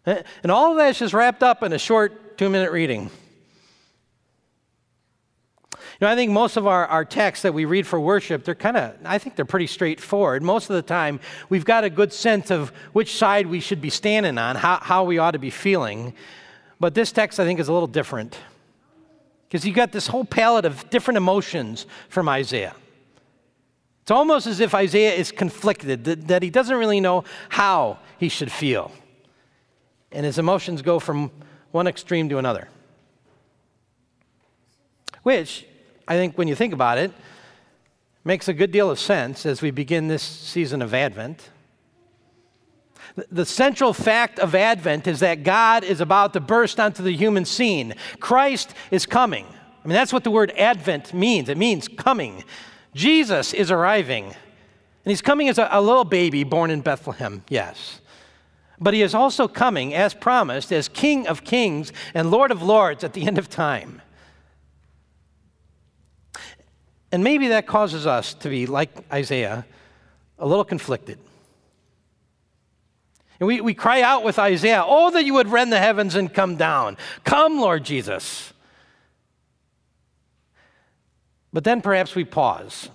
And 0.06 0.52
all 0.52 0.72
of 0.72 0.78
that 0.78 0.90
is 0.90 1.00
just 1.00 1.14
wrapped 1.14 1.44
up 1.44 1.64
in 1.64 1.74
a 1.74 1.80
short 1.80 2.38
two 2.38 2.50
minute 2.50 2.72
reading. 2.72 3.10
You 5.74 6.06
know, 6.06 6.14
I 6.14 6.16
think 6.16 6.32
most 6.32 6.56
of 6.56 6.66
our, 6.66 6.86
our 6.88 7.04
texts 7.04 7.44
that 7.44 7.54
we 7.54 7.66
read 7.66 7.86
for 7.86 8.00
worship, 8.00 8.46
they're 8.46 8.56
kind 8.56 8.78
of, 8.78 8.96
I 9.04 9.18
think 9.18 9.36
they're 9.36 9.44
pretty 9.44 9.68
straightforward. 9.68 10.42
Most 10.42 10.70
of 10.70 10.78
the 10.78 10.82
time, 10.82 11.20
we've 11.50 11.66
got 11.66 11.84
a 11.84 11.90
good 11.90 12.14
sense 12.14 12.52
of 12.52 12.70
which 12.94 13.18
side 13.18 13.48
we 13.48 13.60
should 13.60 13.82
be 13.82 13.90
standing 13.90 14.38
on, 14.38 14.56
how, 14.56 14.80
how 14.82 15.04
we 15.04 15.18
ought 15.18 15.32
to 15.32 15.40
be 15.40 15.50
feeling. 15.50 16.14
But 16.80 16.94
this 16.94 17.12
text, 17.12 17.38
I 17.38 17.44
think, 17.44 17.60
is 17.60 17.68
a 17.68 17.74
little 17.74 17.88
different. 17.88 18.38
Because 19.48 19.66
you've 19.66 19.76
got 19.76 19.92
this 19.92 20.08
whole 20.08 20.24
palette 20.24 20.64
of 20.64 20.90
different 20.90 21.18
emotions 21.18 21.86
from 22.08 22.30
Isaiah. 22.30 22.76
It's 24.10 24.12
almost 24.16 24.48
as 24.48 24.60
if 24.60 24.74
Isaiah 24.74 25.14
is 25.14 25.32
conflicted, 25.32 26.04
that, 26.06 26.28
that 26.30 26.42
he 26.42 26.50
doesn't 26.50 26.76
really 26.76 27.00
know 27.00 27.26
how 27.50 28.00
he 28.18 28.28
should 28.28 28.52
feel. 28.52 28.92
And 30.12 30.26
his 30.26 30.40
emotions 30.40 30.82
go 30.82 30.98
from 30.98 31.30
one 31.70 31.86
extreme 31.86 32.28
to 32.30 32.40
another. 32.40 32.70
Which, 35.22 35.68
I 36.08 36.16
think 36.16 36.40
when 36.40 36.48
you 36.48 36.56
think 36.56 36.74
about 36.74 36.98
it, 36.98 37.12
makes 38.24 38.48
a 38.48 38.54
good 38.56 38.72
deal 38.72 38.90
of 38.90 38.98
sense 38.98 39.46
as 39.46 39.62
we 39.62 39.70
begin 39.70 40.08
this 40.08 40.24
season 40.24 40.82
of 40.82 40.96
Advent. 40.96 41.52
The 43.30 43.46
central 43.46 43.94
fact 43.94 44.40
of 44.40 44.56
Advent 44.56 45.06
is 45.06 45.20
that 45.20 45.44
God 45.44 45.84
is 45.84 46.02
about 46.02 46.34
to 46.34 46.40
burst 46.40 46.80
onto 46.80 47.04
the 47.04 47.16
human 47.16 47.46
scene. 47.46 47.94
Christ 48.20 48.74
is 48.90 49.06
coming. 49.06 49.46
I 49.46 49.88
mean, 49.88 49.94
that's 49.94 50.12
what 50.12 50.24
the 50.24 50.32
word 50.32 50.52
Advent 50.58 51.14
means. 51.14 51.48
It 51.48 51.60
means 51.60 51.88
coming. 51.88 52.44
Jesus 52.94 53.54
is 53.54 53.72
arriving. 53.72 54.26
And 54.26 54.36
he's 55.12 55.22
coming 55.22 55.50
as 55.50 55.58
a, 55.58 55.68
a 55.72 55.82
little 55.82 56.04
baby 56.04 56.44
born 56.44 56.72
in 56.72 56.82
Bethlehem, 56.82 57.44
yes. 57.50 58.02
But 58.80 58.94
he 58.94 59.02
is 59.02 59.14
also 59.14 59.48
coming, 59.48 59.94
as 59.94 60.14
promised, 60.14 60.72
as 60.72 60.88
King 60.88 61.28
of 61.28 61.44
kings 61.44 61.92
and 62.14 62.32
Lord 62.32 62.52
of 62.52 62.62
lords 62.62 63.04
at 63.04 63.14
the 63.14 63.28
end 63.28 63.38
of 63.38 63.50
time. 63.50 64.02
And 67.12 67.24
maybe 67.24 67.48
that 67.50 67.66
causes 67.66 68.06
us 68.06 68.34
to 68.36 68.50
be, 68.50 68.68
like 68.68 68.90
Isaiah, 69.12 69.66
a 70.38 70.46
little 70.46 70.64
conflicted. 70.64 71.20
And 73.40 73.48
we, 73.48 73.62
we 73.62 73.74
cry 73.74 74.02
out 74.02 74.24
with 74.24 74.38
Isaiah, 74.38 74.84
Oh, 74.86 75.12
that 75.12 75.26
you 75.26 75.34
would 75.34 75.48
rend 75.48 75.72
the 75.72 75.80
heavens 75.80 76.16
and 76.16 76.34
come 76.34 76.56
down. 76.56 76.98
Come, 77.24 77.60
Lord 77.60 77.84
Jesus. 77.84 78.54
But 81.52 81.64
then 81.64 81.82
perhaps 81.82 82.16
we 82.16 82.26
pause 82.26 82.90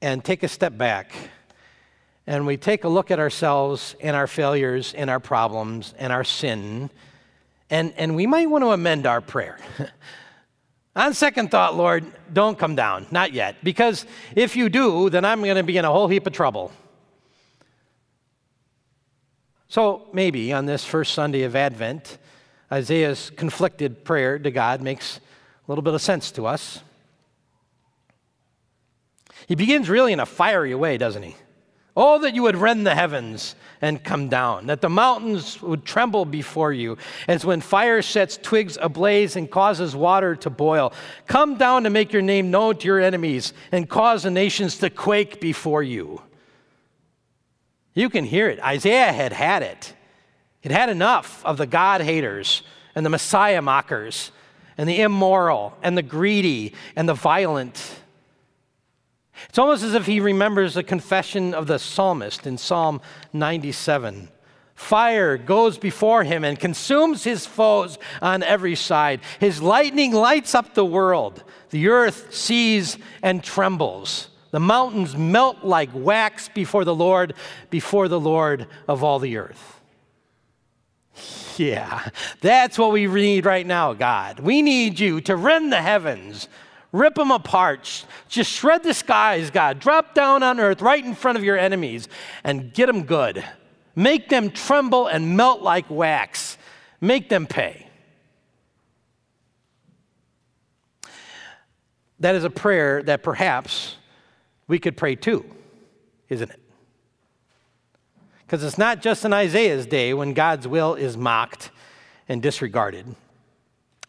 and 0.00 0.24
take 0.24 0.42
a 0.42 0.48
step 0.48 0.76
back 0.76 1.12
and 2.26 2.46
we 2.46 2.56
take 2.56 2.84
a 2.84 2.88
look 2.88 3.10
at 3.10 3.18
ourselves 3.18 3.94
and 4.00 4.16
our 4.16 4.26
failures 4.26 4.94
and 4.94 5.10
our 5.10 5.20
problems 5.20 5.94
and 5.98 6.12
our 6.12 6.24
sin, 6.24 6.90
and, 7.68 7.92
and 7.96 8.16
we 8.16 8.26
might 8.26 8.48
want 8.48 8.64
to 8.64 8.70
amend 8.72 9.06
our 9.06 9.20
prayer. 9.20 9.58
On 10.96 11.12
second 11.12 11.50
thought, 11.50 11.76
Lord, 11.76 12.04
don't 12.32 12.58
come 12.58 12.76
down, 12.76 13.06
not 13.10 13.32
yet, 13.32 13.56
because 13.64 14.06
if 14.36 14.54
you 14.54 14.68
do, 14.68 15.10
then 15.10 15.24
I'm 15.24 15.42
going 15.42 15.56
to 15.56 15.62
be 15.64 15.76
in 15.76 15.84
a 15.84 15.90
whole 15.90 16.06
heap 16.06 16.26
of 16.26 16.32
trouble. 16.32 16.70
So 19.66 20.06
maybe 20.12 20.52
on 20.52 20.66
this 20.66 20.84
first 20.84 21.14
Sunday 21.14 21.42
of 21.42 21.56
Advent, 21.56 22.18
Isaiah's 22.70 23.30
conflicted 23.30 24.04
prayer 24.04 24.38
to 24.38 24.52
God 24.52 24.82
makes 24.82 25.16
a 25.16 25.20
little 25.66 25.82
bit 25.82 25.94
of 25.94 26.00
sense 26.00 26.30
to 26.32 26.46
us. 26.46 26.78
He 29.46 29.54
begins 29.54 29.88
really 29.88 30.12
in 30.12 30.20
a 30.20 30.26
fiery 30.26 30.74
way, 30.74 30.96
doesn't 30.96 31.22
he? 31.22 31.36
Oh, 31.96 32.18
that 32.20 32.34
you 32.34 32.42
would 32.42 32.56
rend 32.56 32.84
the 32.84 32.94
heavens 32.94 33.54
and 33.80 34.02
come 34.02 34.28
down, 34.28 34.66
that 34.66 34.80
the 34.80 34.88
mountains 34.88 35.62
would 35.62 35.84
tremble 35.84 36.24
before 36.24 36.72
you, 36.72 36.98
as 37.28 37.44
when 37.44 37.60
fire 37.60 38.02
sets 38.02 38.36
twigs 38.36 38.76
ablaze 38.80 39.36
and 39.36 39.48
causes 39.48 39.94
water 39.94 40.34
to 40.36 40.50
boil. 40.50 40.92
Come 41.26 41.56
down 41.56 41.84
to 41.84 41.90
make 41.90 42.12
your 42.12 42.22
name 42.22 42.50
known 42.50 42.78
to 42.78 42.86
your 42.86 42.98
enemies 42.98 43.52
and 43.70 43.88
cause 43.88 44.24
the 44.24 44.30
nations 44.30 44.78
to 44.78 44.90
quake 44.90 45.40
before 45.40 45.84
you. 45.84 46.20
You 47.94 48.10
can 48.10 48.24
hear 48.24 48.48
it. 48.48 48.58
Isaiah 48.60 49.12
had 49.12 49.32
had 49.32 49.62
it. 49.62 49.94
It 50.64 50.72
had 50.72 50.88
enough 50.88 51.44
of 51.44 51.58
the 51.58 51.66
God 51.66 52.00
haters 52.00 52.62
and 52.96 53.06
the 53.06 53.10
Messiah 53.10 53.62
mockers 53.62 54.32
and 54.76 54.88
the 54.88 55.00
immoral 55.00 55.76
and 55.80 55.96
the 55.96 56.02
greedy 56.02 56.74
and 56.96 57.08
the 57.08 57.14
violent. 57.14 58.00
It's 59.48 59.58
almost 59.58 59.82
as 59.82 59.94
if 59.94 60.06
he 60.06 60.20
remembers 60.20 60.74
the 60.74 60.82
confession 60.82 61.54
of 61.54 61.66
the 61.66 61.78
psalmist 61.78 62.46
in 62.46 62.58
Psalm 62.58 63.00
97. 63.32 64.28
Fire 64.74 65.38
goes 65.38 65.78
before 65.78 66.24
him 66.24 66.44
and 66.44 66.58
consumes 66.58 67.24
his 67.24 67.46
foes 67.46 67.98
on 68.20 68.42
every 68.42 68.74
side. 68.74 69.20
His 69.38 69.62
lightning 69.62 70.12
lights 70.12 70.54
up 70.54 70.74
the 70.74 70.84
world. 70.84 71.44
The 71.70 71.88
earth 71.88 72.34
sees 72.34 72.98
and 73.22 73.42
trembles. 73.42 74.30
The 74.50 74.60
mountains 74.60 75.16
melt 75.16 75.64
like 75.64 75.90
wax 75.92 76.48
before 76.48 76.84
the 76.84 76.94
Lord, 76.94 77.34
before 77.70 78.08
the 78.08 78.20
Lord 78.20 78.66
of 78.88 79.02
all 79.02 79.18
the 79.18 79.36
earth. 79.36 79.80
Yeah, 81.56 82.08
that's 82.40 82.78
what 82.78 82.92
we 82.92 83.06
need 83.06 83.46
right 83.46 83.66
now, 83.66 83.92
God. 83.92 84.40
We 84.40 84.62
need 84.62 84.98
you 84.98 85.20
to 85.22 85.36
rend 85.36 85.72
the 85.72 85.82
heavens 85.82 86.48
Rip 86.94 87.16
them 87.16 87.32
apart. 87.32 88.06
Just 88.28 88.52
shred 88.52 88.84
the 88.84 88.94
skies, 88.94 89.50
God. 89.50 89.80
Drop 89.80 90.14
down 90.14 90.44
on 90.44 90.60
earth 90.60 90.80
right 90.80 91.04
in 91.04 91.16
front 91.16 91.36
of 91.36 91.42
your 91.42 91.58
enemies 91.58 92.06
and 92.44 92.72
get 92.72 92.86
them 92.86 93.02
good. 93.02 93.44
Make 93.96 94.28
them 94.28 94.52
tremble 94.52 95.08
and 95.08 95.36
melt 95.36 95.60
like 95.60 95.90
wax. 95.90 96.56
Make 97.00 97.28
them 97.28 97.48
pay. 97.48 97.88
That 102.20 102.36
is 102.36 102.44
a 102.44 102.50
prayer 102.50 103.02
that 103.02 103.24
perhaps 103.24 103.96
we 104.68 104.78
could 104.78 104.96
pray 104.96 105.16
too, 105.16 105.44
isn't 106.28 106.48
it? 106.48 106.60
Because 108.46 108.62
it's 108.62 108.78
not 108.78 109.02
just 109.02 109.24
in 109.24 109.32
Isaiah's 109.32 109.86
day 109.86 110.14
when 110.14 110.32
God's 110.32 110.68
will 110.68 110.94
is 110.94 111.16
mocked 111.16 111.72
and 112.28 112.40
disregarded, 112.40 113.16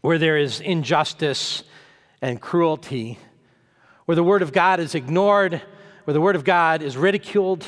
where 0.01 0.19
there 0.19 0.37
is 0.37 0.59
injustice 0.59 1.63
and 2.25 2.41
cruelty, 2.41 3.19
where 4.05 4.15
the 4.15 4.23
Word 4.23 4.41
of 4.41 4.51
God 4.51 4.79
is 4.79 4.95
ignored, 4.95 5.61
where 6.05 6.13
the 6.13 6.19
Word 6.19 6.35
of 6.35 6.43
God 6.43 6.81
is 6.81 6.97
ridiculed. 6.97 7.67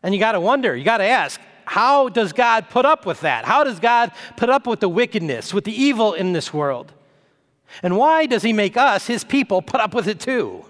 And 0.00 0.14
you 0.14 0.20
got 0.20 0.32
to 0.32 0.40
wonder, 0.40 0.76
you 0.76 0.84
got 0.84 0.98
to 0.98 1.04
ask, 1.04 1.40
how 1.64 2.08
does 2.08 2.32
God 2.32 2.70
put 2.70 2.86
up 2.86 3.04
with 3.04 3.22
that? 3.22 3.44
How 3.44 3.64
does 3.64 3.80
God 3.80 4.12
put 4.36 4.48
up 4.48 4.64
with 4.64 4.78
the 4.78 4.88
wickedness, 4.88 5.52
with 5.52 5.64
the 5.64 5.72
evil 5.72 6.14
in 6.14 6.32
this 6.32 6.54
world? 6.54 6.92
And 7.82 7.96
why 7.96 8.26
does 8.26 8.44
He 8.44 8.52
make 8.52 8.76
us, 8.76 9.08
His 9.08 9.24
people, 9.24 9.60
put 9.60 9.80
up 9.80 9.92
with 9.92 10.06
it 10.06 10.20
too? 10.20 10.64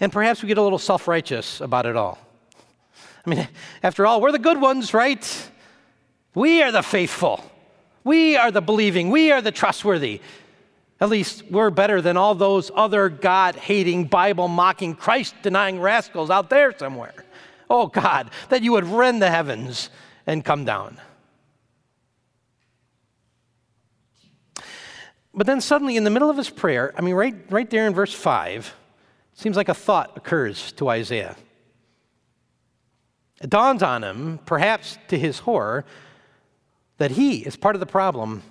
And 0.00 0.10
perhaps 0.10 0.40
we 0.40 0.48
get 0.48 0.56
a 0.56 0.62
little 0.62 0.78
self 0.78 1.06
righteous 1.06 1.60
about 1.60 1.84
it 1.84 1.96
all. 1.96 2.18
I 3.26 3.30
mean, 3.30 3.46
after 3.82 4.06
all, 4.06 4.22
we're 4.22 4.32
the 4.32 4.38
good 4.38 4.58
ones, 4.58 4.94
right? 4.94 5.50
We 6.34 6.62
are 6.62 6.72
the 6.72 6.82
faithful. 6.82 7.44
We 8.08 8.38
are 8.38 8.50
the 8.50 8.62
believing, 8.62 9.10
we 9.10 9.32
are 9.32 9.42
the 9.42 9.52
trustworthy. 9.52 10.22
At 10.98 11.10
least 11.10 11.42
we're 11.50 11.68
better 11.68 12.00
than 12.00 12.16
all 12.16 12.34
those 12.34 12.70
other 12.74 13.10
God 13.10 13.54
hating, 13.54 14.06
Bible 14.06 14.48
mocking, 14.48 14.94
Christ 14.94 15.34
denying 15.42 15.78
rascals 15.78 16.30
out 16.30 16.48
there 16.48 16.74
somewhere. 16.78 17.12
Oh 17.68 17.86
God, 17.86 18.30
that 18.48 18.62
you 18.62 18.72
would 18.72 18.86
rend 18.86 19.20
the 19.20 19.28
heavens 19.28 19.90
and 20.26 20.42
come 20.42 20.64
down. 20.64 20.96
But 25.34 25.46
then 25.46 25.60
suddenly, 25.60 25.98
in 25.98 26.04
the 26.04 26.10
middle 26.10 26.30
of 26.30 26.38
his 26.38 26.48
prayer, 26.48 26.94
I 26.96 27.02
mean, 27.02 27.14
right, 27.14 27.36
right 27.50 27.68
there 27.68 27.86
in 27.86 27.92
verse 27.92 28.14
5, 28.14 28.74
seems 29.34 29.54
like 29.54 29.68
a 29.68 29.74
thought 29.74 30.16
occurs 30.16 30.72
to 30.72 30.88
Isaiah. 30.88 31.36
It 33.42 33.50
dawns 33.50 33.82
on 33.82 34.02
him, 34.02 34.40
perhaps 34.46 34.96
to 35.08 35.18
his 35.18 35.40
horror, 35.40 35.84
that 36.98 37.12
he 37.12 37.38
is 37.38 37.56
part 37.56 37.74
of 37.74 37.80
the 37.80 37.86
problem. 37.86 38.42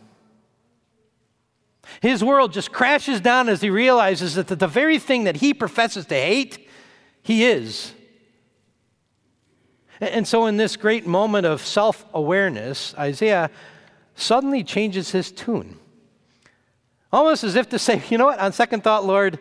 His 2.01 2.23
world 2.23 2.51
just 2.51 2.71
crashes 2.71 3.21
down 3.21 3.47
as 3.49 3.61
he 3.61 3.69
realizes 3.69 4.35
that 4.35 4.47
the 4.47 4.67
very 4.67 4.99
thing 4.99 5.23
that 5.25 5.37
he 5.37 5.53
professes 5.53 6.05
to 6.07 6.15
hate, 6.15 6.67
he 7.23 7.45
is. 7.45 7.93
And 9.99 10.27
so, 10.27 10.45
in 10.45 10.57
this 10.57 10.75
great 10.75 11.07
moment 11.07 11.45
of 11.45 11.61
self 11.61 12.05
awareness, 12.13 12.93
Isaiah 12.97 13.49
suddenly 14.15 14.63
changes 14.63 15.11
his 15.11 15.31
tune. 15.31 15.79
Almost 17.11 17.43
as 17.43 17.55
if 17.55 17.69
to 17.69 17.79
say, 17.79 18.01
you 18.09 18.17
know 18.17 18.25
what, 18.25 18.39
on 18.39 18.51
second 18.51 18.83
thought, 18.83 19.05
Lord, 19.05 19.39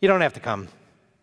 you 0.00 0.08
don't 0.08 0.20
have 0.20 0.34
to 0.34 0.40
come. 0.40 0.68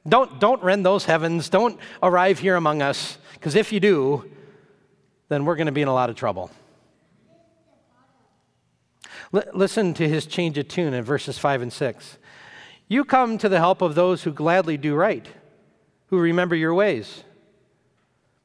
Don't, 0.08 0.40
don't 0.40 0.62
rend 0.62 0.86
those 0.86 1.06
heavens. 1.06 1.48
Don't 1.48 1.80
arrive 2.02 2.40
here 2.40 2.56
among 2.56 2.82
us, 2.82 3.18
because 3.34 3.56
if 3.56 3.72
you 3.72 3.80
do, 3.80 4.30
then 5.30 5.46
we're 5.46 5.56
going 5.56 5.68
to 5.68 5.72
be 5.72 5.82
in 5.82 5.88
a 5.88 5.94
lot 5.94 6.10
of 6.10 6.16
trouble. 6.16 6.52
L- 9.34 9.44
listen 9.54 9.94
to 9.96 10.08
his 10.08 10.26
change 10.26 10.58
of 10.58 10.68
tune 10.68 10.94
in 10.94 11.04
verses 11.04 11.38
5 11.38 11.62
and 11.64 11.74
6. 11.74 12.18
You 12.88 13.04
come 13.04 13.38
to 13.38 13.50
the 13.50 13.60
help 13.60 13.82
of 13.82 13.96
those 13.96 14.24
who 14.24 14.32
gladly 14.32 14.78
do 14.78 14.96
right, 14.96 15.28
who 16.08 16.20
remember 16.20 16.56
your 16.56 16.74
ways. 16.74 17.24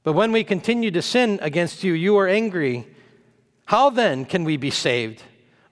But 0.03 0.14
when 0.14 0.32
we 0.32 0.45
continue 0.45 0.91
to 0.93 1.03
sin 1.03 1.39
against 1.43 1.84
you, 1.84 1.93
you 1.93 2.16
are 2.16 2.28
angry. 2.28 2.86
How 3.66 3.91
then 3.91 4.24
can 4.24 4.45
we 4.45 4.57
be 4.57 4.70
saved? 4.70 5.22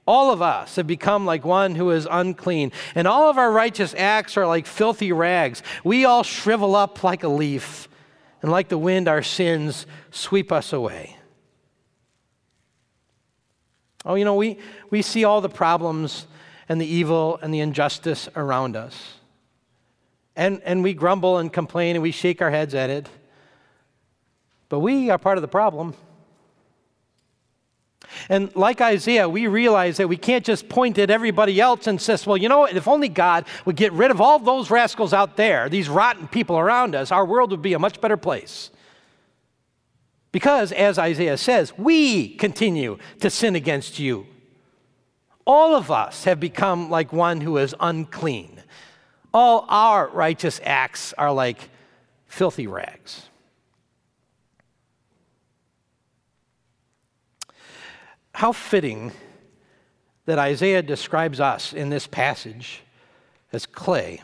All 0.07 0.33
of 0.33 0.41
us 0.41 0.77
have 0.77 0.87
become 0.87 1.27
like 1.27 1.45
one 1.45 1.75
who 1.75 1.91
is 1.91 2.07
unclean, 2.09 2.71
and 2.95 3.09
all 3.09 3.29
of 3.29 3.39
our 3.39 3.51
righteous 3.51 3.95
acts 3.97 4.37
are 4.37 4.47
like 4.47 4.67
filthy 4.67 5.11
rags. 5.11 5.63
We 5.83 6.05
all 6.05 6.23
shrivel 6.23 6.77
up 6.77 7.03
like 7.03 7.25
a 7.25 7.29
leaf, 7.29 7.89
and 8.43 8.51
like 8.51 8.69
the 8.69 8.79
wind, 8.79 9.09
our 9.09 9.23
sins 9.23 9.87
sweep 10.11 10.53
us 10.53 10.73
away. 10.73 11.17
Oh, 14.07 14.15
you 14.15 14.25
know, 14.25 14.37
we, 14.37 14.59
we 14.89 15.03
see 15.03 15.25
all 15.25 15.41
the 15.41 15.49
problems 15.49 16.27
and 16.69 16.81
the 16.81 16.87
evil 16.87 17.39
and 17.43 17.53
the 17.53 17.61
injustice 17.61 18.29
around 18.37 18.77
us. 18.77 19.15
And, 20.37 20.63
and 20.65 20.83
we 20.83 20.95
grumble 20.95 21.39
and 21.39 21.53
complain 21.53 21.97
and 21.97 22.03
we 22.03 22.13
shake 22.13 22.41
our 22.41 22.51
heads 22.51 22.75
at 22.75 22.89
it. 22.89 23.09
But 24.69 24.79
we 24.81 25.11
are 25.11 25.19
part 25.19 25.39
of 25.39 25.43
the 25.43 25.49
problem. 25.49 25.95
And 28.29 28.55
like 28.55 28.81
Isaiah, 28.81 29.29
we 29.29 29.49
realize 29.49 29.97
that 29.97 30.09
we 30.09 30.17
can't 30.17 30.45
just 30.45 30.69
point 30.69 30.99
at 30.99 31.11
everybody 31.11 31.61
else 31.61 31.87
and 31.87 32.01
say, 32.01 32.17
well, 32.27 32.37
you 32.37 32.49
know? 32.49 32.65
If 32.65 32.87
only 32.87 33.09
God 33.09 33.47
would 33.65 33.77
get 33.77 33.93
rid 33.93 34.11
of 34.11 34.21
all 34.21 34.39
those 34.39 34.71
rascals 34.71 35.13
out 35.13 35.37
there, 35.37 35.69
these 35.69 35.89
rotten 35.89 36.29
people 36.29 36.59
around 36.59 36.95
us, 36.95 37.11
our 37.11 37.25
world 37.25 37.51
would 37.51 37.63
be 37.63 37.73
a 37.73 37.79
much 37.79 38.01
better 38.01 38.17
place. 38.17 38.71
Because, 40.37 40.71
as 40.71 40.99
Isaiah 40.99 41.39
says, 41.39 41.73
we 41.79 42.29
continue 42.29 42.99
to 43.21 43.31
sin 43.31 43.57
against 43.57 43.99
you. 43.99 44.27
All 45.47 45.75
of 45.75 45.91
us 45.91 46.25
have 46.25 46.39
become 46.39 46.91
like 46.91 47.11
one 47.11 47.41
who 47.41 47.57
is 47.57 47.75
unclean. 47.81 48.63
All 49.33 49.65
our 49.71 50.09
righteous 50.11 50.61
acts 50.63 51.15
are 51.15 51.33
like 51.33 51.71
filthy 52.27 52.67
rags. 52.67 53.31
How 58.35 58.53
fitting 58.53 59.13
that 60.27 60.39
Isaiah 60.39 60.83
describes 60.83 61.41
us 61.41 61.73
in 61.73 61.89
this 61.89 62.07
passage 62.07 62.83
as 63.55 63.65
clay. 63.65 64.21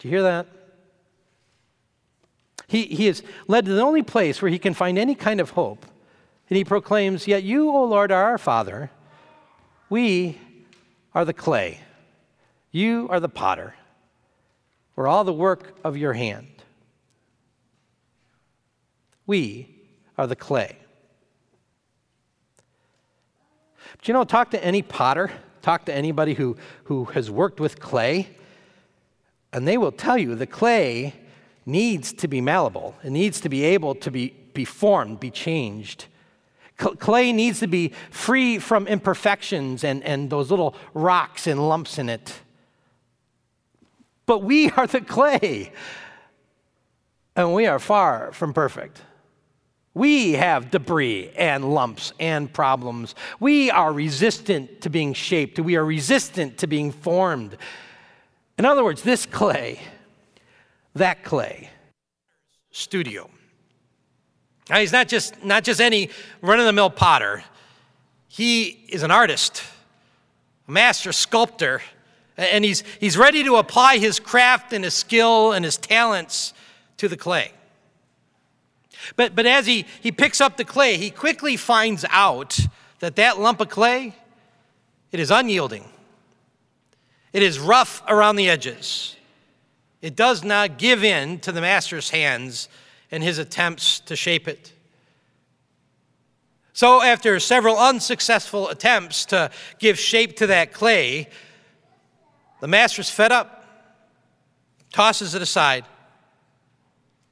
Do 0.00 0.08
you 0.08 0.14
hear 0.14 0.24
that? 0.24 0.48
He, 2.66 2.86
he 2.86 3.08
is 3.08 3.22
led 3.46 3.66
to 3.66 3.72
the 3.72 3.82
only 3.82 4.02
place 4.02 4.40
where 4.40 4.50
he 4.50 4.58
can 4.58 4.74
find 4.74 4.98
any 4.98 5.14
kind 5.14 5.40
of 5.40 5.50
hope. 5.50 5.86
And 6.48 6.56
he 6.56 6.64
proclaims, 6.64 7.26
Yet 7.26 7.42
you, 7.42 7.70
O 7.70 7.84
Lord, 7.84 8.12
are 8.12 8.24
our 8.24 8.38
Father. 8.38 8.90
We 9.90 10.38
are 11.14 11.24
the 11.24 11.32
clay. 11.32 11.80
You 12.70 13.06
are 13.10 13.20
the 13.20 13.28
potter. 13.28 13.74
We're 14.96 15.06
all 15.06 15.24
the 15.24 15.32
work 15.32 15.76
of 15.84 15.96
your 15.96 16.12
hand. 16.12 16.48
We 19.26 19.68
are 20.16 20.26
the 20.26 20.36
clay. 20.36 20.76
But 23.96 24.08
you 24.08 24.14
know, 24.14 24.24
talk 24.24 24.50
to 24.50 24.64
any 24.64 24.82
potter, 24.82 25.30
talk 25.62 25.86
to 25.86 25.94
anybody 25.94 26.34
who, 26.34 26.56
who 26.84 27.04
has 27.06 27.30
worked 27.30 27.60
with 27.60 27.80
clay, 27.80 28.28
and 29.52 29.66
they 29.66 29.78
will 29.78 29.92
tell 29.92 30.18
you 30.18 30.34
the 30.34 30.46
clay 30.46 31.14
needs 31.66 32.12
to 32.12 32.28
be 32.28 32.40
malleable. 32.40 32.94
It 33.02 33.10
needs 33.10 33.40
to 33.40 33.48
be 33.48 33.64
able 33.64 33.94
to 33.96 34.10
be, 34.10 34.34
be 34.52 34.64
formed, 34.64 35.20
be 35.20 35.30
changed. 35.30 36.06
Clay 36.76 37.32
needs 37.32 37.60
to 37.60 37.68
be 37.68 37.92
free 38.10 38.58
from 38.58 38.86
imperfections 38.86 39.84
and, 39.84 40.02
and 40.02 40.28
those 40.28 40.50
little 40.50 40.74
rocks 40.92 41.46
and 41.46 41.68
lumps 41.68 41.98
in 41.98 42.08
it. 42.08 42.40
But 44.26 44.40
we 44.40 44.70
are 44.76 44.86
the 44.86 45.00
clay, 45.00 45.72
and 47.36 47.54
we 47.54 47.66
are 47.66 47.78
far 47.78 48.32
from 48.32 48.52
perfect. 48.52 49.00
We 49.94 50.32
have 50.32 50.72
debris 50.72 51.30
and 51.36 51.72
lumps 51.72 52.12
and 52.18 52.52
problems. 52.52 53.14
We 53.38 53.70
are 53.70 53.92
resistant 53.92 54.80
to 54.80 54.90
being 54.90 55.12
shaped. 55.12 55.60
We 55.60 55.76
are 55.76 55.84
resistant 55.84 56.58
to 56.58 56.66
being 56.66 56.90
formed. 56.90 57.56
In 58.58 58.64
other 58.64 58.82
words, 58.82 59.02
this 59.02 59.24
clay, 59.24 59.80
that 60.94 61.24
clay, 61.24 61.70
studio. 62.70 63.28
Now, 64.70 64.78
he's 64.78 64.92
not 64.92 65.08
just, 65.08 65.44
not 65.44 65.64
just 65.64 65.80
any 65.80 66.10
run 66.40 66.58
of 66.58 66.66
the 66.66 66.72
mill 66.72 66.90
potter, 66.90 67.44
he 68.28 68.84
is 68.88 69.02
an 69.02 69.10
artist, 69.10 69.62
a 70.66 70.72
master 70.72 71.12
sculptor, 71.12 71.82
and 72.36 72.64
he's, 72.64 72.82
he's 72.98 73.16
ready 73.16 73.44
to 73.44 73.56
apply 73.56 73.98
his 73.98 74.18
craft 74.18 74.72
and 74.72 74.82
his 74.84 74.94
skill 74.94 75.52
and 75.52 75.64
his 75.64 75.76
talents 75.76 76.54
to 76.96 77.08
the 77.08 77.16
clay. 77.16 77.52
But, 79.16 79.34
but 79.34 79.46
as 79.46 79.66
he, 79.66 79.84
he 80.00 80.10
picks 80.10 80.40
up 80.40 80.56
the 80.56 80.64
clay, 80.64 80.96
he 80.96 81.10
quickly 81.10 81.56
finds 81.56 82.04
out 82.10 82.58
that 83.00 83.16
that 83.16 83.38
lump 83.38 83.60
of 83.60 83.68
clay, 83.68 84.14
it 85.12 85.20
is 85.20 85.30
unyielding. 85.30 85.84
It 87.32 87.42
is 87.42 87.58
rough 87.58 88.02
around 88.08 88.36
the 88.36 88.48
edges. 88.48 89.16
It 90.04 90.16
does 90.16 90.44
not 90.44 90.76
give 90.76 91.02
in 91.02 91.38
to 91.40 91.50
the 91.50 91.62
master's 91.62 92.10
hands 92.10 92.68
and 93.10 93.22
his 93.22 93.38
attempts 93.38 94.00
to 94.00 94.14
shape 94.14 94.46
it. 94.46 94.70
So, 96.74 97.00
after 97.00 97.40
several 97.40 97.78
unsuccessful 97.78 98.68
attempts 98.68 99.24
to 99.26 99.50
give 99.78 99.98
shape 99.98 100.36
to 100.36 100.48
that 100.48 100.74
clay, 100.74 101.30
the 102.60 102.68
master's 102.68 103.08
fed 103.08 103.32
up, 103.32 103.64
tosses 104.92 105.34
it 105.34 105.40
aside, 105.40 105.86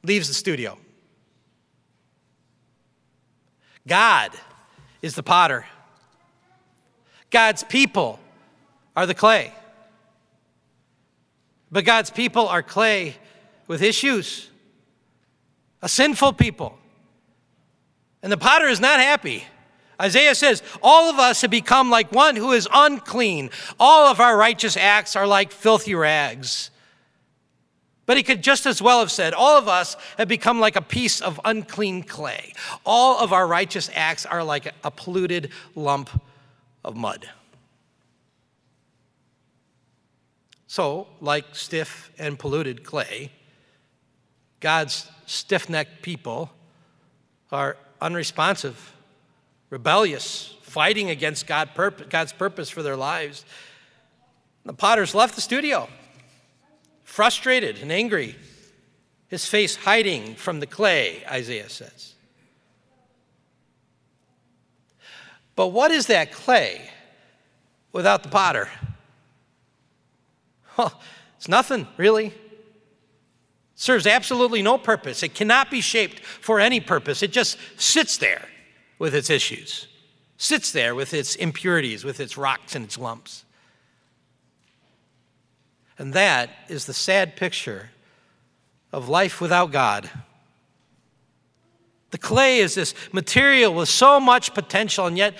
leaves 0.03 0.29
the 0.29 0.35
studio. 0.35 0.79
God 3.87 4.31
is 5.03 5.15
the 5.15 5.23
potter. 5.23 5.67
God's 7.29 7.65
people 7.65 8.19
are 8.97 9.05
the 9.05 9.15
clay. 9.15 9.53
But 11.73 11.87
God's 11.87 12.11
people 12.11 12.47
are 12.47 12.63
clay 12.63 13.17
with 13.67 13.83
issues, 13.83 14.51
a 15.81 15.89
sinful 15.89 16.35
people. 16.35 16.79
And 18.23 18.31
the 18.31 18.37
potter 18.37 18.67
is 18.67 18.79
not 18.79 19.01
happy. 19.01 19.45
Isaiah 20.01 20.35
says, 20.35 20.63
All 20.83 21.09
of 21.09 21.19
us 21.19 21.41
have 21.41 21.51
become 21.51 21.91
like 21.91 22.13
one 22.13 22.37
who 22.37 22.53
is 22.53 22.69
unclean. 22.73 23.51
All 23.81 24.07
of 24.07 24.21
our 24.21 24.37
righteous 24.37 24.77
acts 24.77 25.17
are 25.17 25.27
like 25.27 25.51
filthy 25.51 25.95
rags. 25.95 26.71
But 28.05 28.17
he 28.17 28.23
could 28.23 28.43
just 28.43 28.67
as 28.67 28.83
well 28.83 28.99
have 28.99 29.11
said, 29.11 29.33
All 29.33 29.57
of 29.57 29.67
us 29.67 29.97
have 30.19 30.29
become 30.29 30.61
like 30.61 30.77
a 30.77 30.83
piece 30.83 31.21
of 31.21 31.41
unclean 31.45 32.03
clay. 32.03 32.53
All 32.85 33.19
of 33.19 33.33
our 33.33 33.47
righteous 33.47 33.89
acts 33.95 34.27
are 34.27 34.45
like 34.45 34.73
a 34.85 34.91
polluted 34.91 35.51
lump 35.75 36.11
of 36.85 36.97
mud. 36.97 37.29
So, 40.73 41.07
like 41.21 41.45
stiff 41.55 42.11
and 42.19 42.39
polluted 42.39 42.83
clay, 42.83 43.31
God's 44.61 45.07
stiff 45.27 45.69
necked 45.69 46.01
people 46.01 46.51
are 47.51 47.77
unresponsive, 48.01 48.95
rebellious, 49.69 50.57
fighting 50.63 51.11
against 51.11 51.47
God's 51.47 52.33
purpose 52.33 52.71
for 52.71 52.83
their 52.83 52.97
lives. 52.97 53.45
The 54.65 54.73
potter's 54.73 55.15
left 55.15 55.35
the 55.35 55.43
studio 55.43 55.91
frustrated 57.05 57.83
and 57.83 57.93
angry, 57.93 58.35
his 59.29 59.45
face 59.45 59.77
hiding 59.77 60.37
from 60.37 60.61
the 60.61 60.67
clay, 60.67 61.23
Isaiah 61.31 61.69
says. 61.69 62.15
But 65.55 65.67
what 65.67 65.91
is 65.91 66.07
that 66.07 66.33
clay 66.33 66.81
without 67.93 68.23
the 68.23 68.31
potter? 68.31 68.71
Well, 70.77 71.01
it's 71.37 71.49
nothing, 71.49 71.87
really. 71.97 72.27
It 72.27 72.35
serves 73.75 74.07
absolutely 74.07 74.63
no 74.63 74.79
purpose. 74.79 75.23
It 75.23 75.35
cannot 75.35 75.71
be 75.71 75.81
shaped 75.81 76.21
for 76.21 76.61
any 76.61 76.81
purpose. 76.81 77.23
It 77.23 77.33
just 77.33 77.59
sits 77.77 78.17
there 78.17 78.49
with 78.99 79.15
its 79.15 79.31
issues, 79.31 79.89
sits 80.37 80.73
there 80.73 80.95
with 80.95 81.13
its 81.13 81.35
impurities, 81.35 82.05
with 82.05 82.21
its 82.21 82.37
rocks 82.37 82.75
and 82.75 82.85
its 82.85 82.97
lumps. 82.99 83.45
And 85.99 86.15
that 86.15 86.51
is 86.69 86.87
the 86.87 86.95
sad 86.95 87.37
picture 87.37 87.91
of 88.93 89.09
life 89.09 89.41
without 89.41 89.73
God. 89.73 90.09
The 92.11 92.19
clay 92.19 92.59
is 92.59 92.75
this 92.75 92.95
material 93.13 93.75
with 93.75 93.89
so 93.89 94.21
much 94.21 94.53
potential, 94.53 95.07
and 95.07 95.17
yet, 95.17 95.35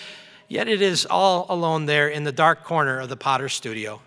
yet 0.49 0.69
it 0.69 0.81
is 0.81 1.07
all 1.07 1.47
alone 1.49 1.87
there 1.87 2.09
in 2.09 2.25
the 2.25 2.33
dark 2.33 2.65
corner 2.65 2.99
of 2.99 3.09
the 3.09 3.17
potter's 3.17 3.53
studio. 3.53 4.01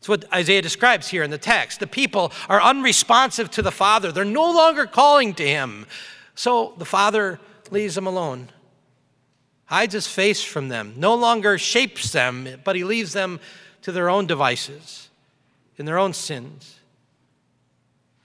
It's 0.00 0.08
what 0.08 0.24
Isaiah 0.32 0.62
describes 0.62 1.08
here 1.08 1.22
in 1.22 1.30
the 1.30 1.36
text. 1.36 1.78
The 1.78 1.86
people 1.86 2.32
are 2.48 2.60
unresponsive 2.60 3.50
to 3.50 3.60
the 3.60 3.70
Father, 3.70 4.10
they're 4.10 4.24
no 4.24 4.50
longer 4.50 4.86
calling 4.86 5.34
to 5.34 5.46
Him. 5.46 5.86
So 6.34 6.72
the 6.78 6.86
Father 6.86 7.38
leaves 7.70 7.96
them 7.96 8.06
alone, 8.06 8.48
hides 9.66 9.92
His 9.92 10.06
face 10.06 10.42
from 10.42 10.68
them, 10.68 10.94
no 10.96 11.14
longer 11.14 11.58
shapes 11.58 12.12
them, 12.12 12.48
but 12.64 12.76
He 12.76 12.82
leaves 12.82 13.12
them 13.12 13.40
to 13.82 13.92
their 13.92 14.08
own 14.08 14.26
devices, 14.26 15.10
in 15.76 15.84
their 15.84 15.98
own 15.98 16.14
sins. 16.14 16.78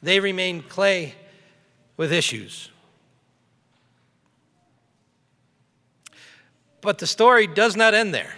They 0.02 0.22
remain 0.22 0.64
clay 0.64 1.16
with 1.98 2.14
issues. 2.14 2.70
But 6.80 7.00
the 7.00 7.08
story 7.08 7.48
does 7.48 7.76
not 7.76 7.94
end 7.94 8.14
there. 8.14 8.36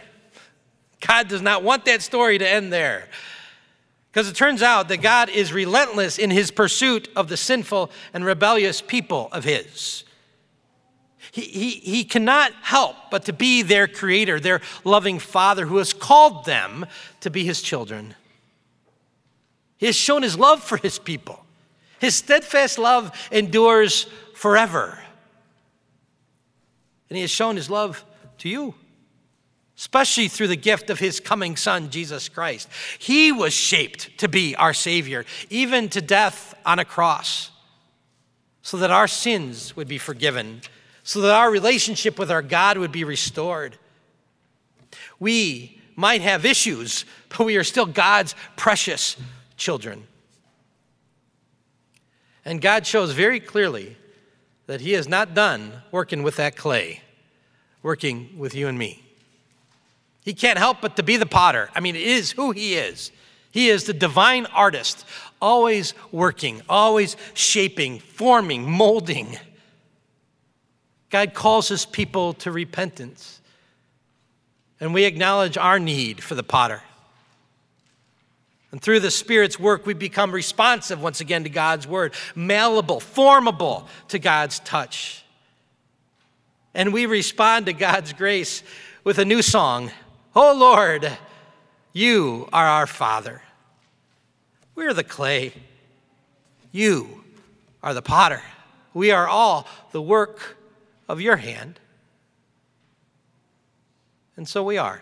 God 1.05 1.27
does 1.27 1.41
not 1.41 1.63
want 1.63 1.85
that 1.85 2.01
story 2.01 2.37
to 2.37 2.47
end 2.47 2.73
there. 2.73 3.07
Because 4.11 4.29
it 4.29 4.35
turns 4.35 4.63
out 4.63 4.87
that 4.87 4.97
God 4.97 5.29
is 5.29 5.53
relentless 5.53 6.17
in 6.17 6.31
his 6.31 6.49
pursuit 6.49 7.07
of 7.15 7.27
the 7.29 7.37
sinful 7.37 7.91
and 8.13 8.25
rebellious 8.25 8.81
people 8.81 9.29
of 9.31 9.43
his. 9.43 10.03
He, 11.31 11.41
he, 11.41 11.69
he 11.69 12.03
cannot 12.03 12.51
help 12.63 12.95
but 13.11 13.25
to 13.25 13.33
be 13.33 13.61
their 13.61 13.87
creator, 13.87 14.39
their 14.39 14.61
loving 14.83 15.19
father 15.19 15.67
who 15.67 15.77
has 15.77 15.93
called 15.93 16.45
them 16.45 16.87
to 17.19 17.29
be 17.29 17.43
his 17.43 17.61
children. 17.61 18.15
He 19.77 19.85
has 19.85 19.95
shown 19.95 20.23
his 20.23 20.37
love 20.37 20.63
for 20.63 20.77
his 20.77 20.97
people. 20.97 21.45
His 21.99 22.15
steadfast 22.15 22.79
love 22.79 23.11
endures 23.31 24.07
forever. 24.33 24.97
And 27.09 27.17
he 27.17 27.21
has 27.21 27.31
shown 27.31 27.55
his 27.55 27.69
love 27.69 28.03
to 28.39 28.49
you 28.49 28.73
especially 29.78 30.28
through 30.28 30.47
the 30.47 30.55
gift 30.55 30.89
of 30.89 30.99
his 30.99 31.19
coming 31.19 31.55
son, 31.55 31.89
Jesus 31.89 32.30
Christ. 32.30 32.67
He 32.97 33.32
was 33.32 33.53
shaped 33.53 34.17
to 34.17 34.28
be 34.28 34.55
our 34.55 34.73
Savior, 34.73 35.23
even 35.49 35.88
to 35.89 36.01
death 36.01 36.55
on 36.65 36.80
a 36.80 36.86
cross, 36.86 37.51
so 38.63 38.78
that 38.78 38.91
our 38.91 39.07
sins 39.07 39.75
would 39.75 39.88
be 39.88 39.99
forgiven, 39.99 40.61
so 41.03 41.21
that 41.21 41.34
our 41.34 41.51
relationship 41.51 42.17
with 42.17 42.32
our 42.32 42.41
God 42.41 42.78
would 42.78 42.91
be 42.91 43.03
restored. 43.03 43.78
We 45.19 45.80
might 45.95 46.21
have 46.21 46.45
issues, 46.45 47.05
but 47.30 47.45
we 47.45 47.55
are 47.55 47.63
still 47.63 47.86
God's 47.86 48.34
precious 48.55 49.15
children. 49.57 50.07
And 52.43 52.61
God 52.61 52.88
shows 52.88 53.11
very 53.11 53.39
clearly 53.39 53.95
that 54.65 54.82
He 54.82 54.93
is 54.95 55.07
not 55.07 55.34
done 55.34 55.84
working 55.91 56.23
with 56.23 56.38
that 56.38 56.55
clay, 56.55 57.01
working 57.84 58.38
with 58.38 58.55
you 58.55 58.67
and 58.67 58.78
me. 58.78 59.07
He 60.28 60.34
can't 60.34 60.59
help 60.59 60.82
but 60.82 60.97
to 60.97 61.03
be 61.03 61.15
the 61.15 61.25
potter. 61.25 61.69
I 61.73 61.80
mean, 61.80 61.95
it 61.95 62.01
is 62.01 62.32
who 62.34 62.51
he 62.51 62.75
is. 62.75 63.13
He 63.49 63.69
is 63.69 63.86
the 63.86 63.93
divine 63.93 64.45
artist, 64.47 65.05
always 65.41 65.93
working, 66.11 66.61
always 66.67 67.15
shaping, 67.34 67.99
forming, 67.99 68.69
molding. 68.69 69.38
God 71.09 71.34
calls 71.34 71.69
his 71.69 71.86
people 71.86 72.34
to 72.34 72.51
repentance. 72.51 73.39
And 74.82 74.93
we 74.93 75.05
acknowledge 75.05 75.57
our 75.57 75.80
need 75.80 76.21
for 76.21 76.36
the 76.36 76.43
potter. 76.43 76.82
And 78.73 78.82
through 78.82 78.99
the 78.99 79.11
Spirit's 79.11 79.57
work, 79.57 79.86
we 79.86 79.93
become 79.93 80.34
responsive 80.34 81.01
once 81.01 81.21
again 81.21 81.45
to 81.45 81.49
God's 81.49 81.88
word, 81.88 82.13
malleable, 82.36 82.99
formable 82.99 83.88
to 84.09 84.19
God's 84.19 84.59
touch. 84.59 85.23
And 86.73 86.91
we 86.91 87.05
respond 87.05 87.67
to 87.67 87.71
God's 87.71 88.11
grace 88.11 88.61
with 89.05 89.19
a 89.19 89.23
new 89.25 89.41
song 89.41 89.89
Oh 90.39 90.53
Lord, 90.55 91.17
you 91.93 92.47
are 92.53 92.67
our 92.67 92.85
Father. 92.85 93.41
We're 94.75 94.93
the 94.93 95.03
clay. 95.03 95.51
You 96.71 97.23
are 97.81 97.95
the 97.95 98.03
potter. 98.03 98.43
We 98.93 99.09
are 99.09 99.27
all 99.27 99.65
the 99.93 100.01
work 100.01 100.57
of 101.09 101.19
your 101.21 101.38
hand. 101.38 101.79
And 104.35 104.47
so 104.47 104.63
we 104.63 104.77
are. 104.77 105.01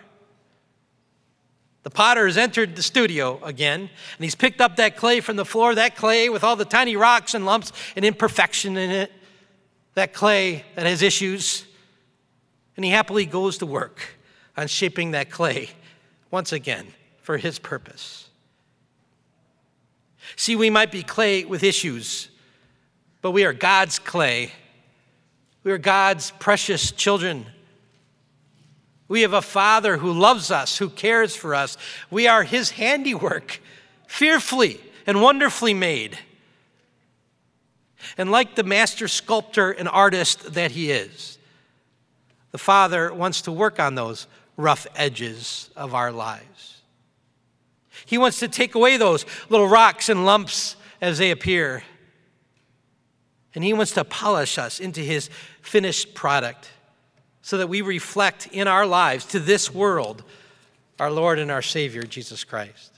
The 1.82 1.90
potter 1.90 2.24
has 2.24 2.38
entered 2.38 2.74
the 2.74 2.82
studio 2.82 3.38
again, 3.44 3.80
and 3.80 4.24
he's 4.24 4.34
picked 4.34 4.62
up 4.62 4.76
that 4.76 4.96
clay 4.96 5.20
from 5.20 5.36
the 5.36 5.44
floor, 5.44 5.74
that 5.74 5.96
clay 5.96 6.30
with 6.30 6.44
all 6.44 6.56
the 6.56 6.64
tiny 6.64 6.96
rocks 6.96 7.34
and 7.34 7.44
lumps 7.44 7.72
and 7.94 8.06
imperfection 8.06 8.78
in 8.78 8.90
it, 8.90 9.12
that 9.96 10.14
clay 10.14 10.64
that 10.76 10.86
has 10.86 11.02
issues, 11.02 11.66
and 12.74 12.86
he 12.86 12.90
happily 12.90 13.26
goes 13.26 13.58
to 13.58 13.66
work 13.66 14.15
on 14.56 14.68
shaping 14.68 15.12
that 15.12 15.30
clay 15.30 15.70
once 16.30 16.52
again 16.52 16.86
for 17.22 17.36
his 17.36 17.58
purpose. 17.58 18.28
See, 20.34 20.56
we 20.56 20.70
might 20.70 20.90
be 20.90 21.02
clay 21.02 21.44
with 21.44 21.62
issues, 21.62 22.30
but 23.22 23.30
we 23.30 23.44
are 23.44 23.52
God's 23.52 23.98
clay. 23.98 24.52
We 25.62 25.72
are 25.72 25.78
God's 25.78 26.32
precious 26.32 26.90
children. 26.90 27.46
We 29.08 29.22
have 29.22 29.34
a 29.34 29.42
Father 29.42 29.98
who 29.98 30.12
loves 30.12 30.50
us, 30.50 30.78
who 30.78 30.88
cares 30.88 31.36
for 31.36 31.54
us. 31.54 31.76
We 32.10 32.26
are 32.26 32.42
His 32.42 32.70
handiwork, 32.70 33.60
fearfully 34.08 34.80
and 35.06 35.22
wonderfully 35.22 35.74
made. 35.74 36.18
And 38.18 38.30
like 38.30 38.56
the 38.56 38.64
master 38.64 39.08
sculptor 39.08 39.70
and 39.70 39.88
artist 39.88 40.54
that 40.54 40.72
He 40.72 40.90
is, 40.90 41.38
the 42.50 42.58
Father 42.58 43.12
wants 43.12 43.42
to 43.42 43.52
work 43.52 43.78
on 43.78 43.94
those 43.94 44.26
rough 44.56 44.86
edges 44.96 45.70
of 45.76 45.94
our 45.94 46.12
lives. 46.12 46.82
He 48.04 48.18
wants 48.18 48.38
to 48.40 48.48
take 48.48 48.74
away 48.74 48.96
those 48.96 49.24
little 49.48 49.68
rocks 49.68 50.08
and 50.08 50.24
lumps 50.24 50.76
as 51.00 51.18
they 51.18 51.30
appear. 51.30 51.82
And 53.54 53.64
He 53.64 53.72
wants 53.72 53.92
to 53.92 54.04
polish 54.04 54.58
us 54.58 54.80
into 54.80 55.00
His 55.00 55.30
finished 55.60 56.14
product 56.14 56.70
so 57.42 57.58
that 57.58 57.68
we 57.68 57.80
reflect 57.80 58.48
in 58.52 58.68
our 58.68 58.86
lives 58.86 59.24
to 59.26 59.40
this 59.40 59.72
world 59.72 60.24
our 60.98 61.10
Lord 61.10 61.38
and 61.38 61.50
our 61.50 61.62
Savior, 61.62 62.02
Jesus 62.02 62.42
Christ. 62.42 62.92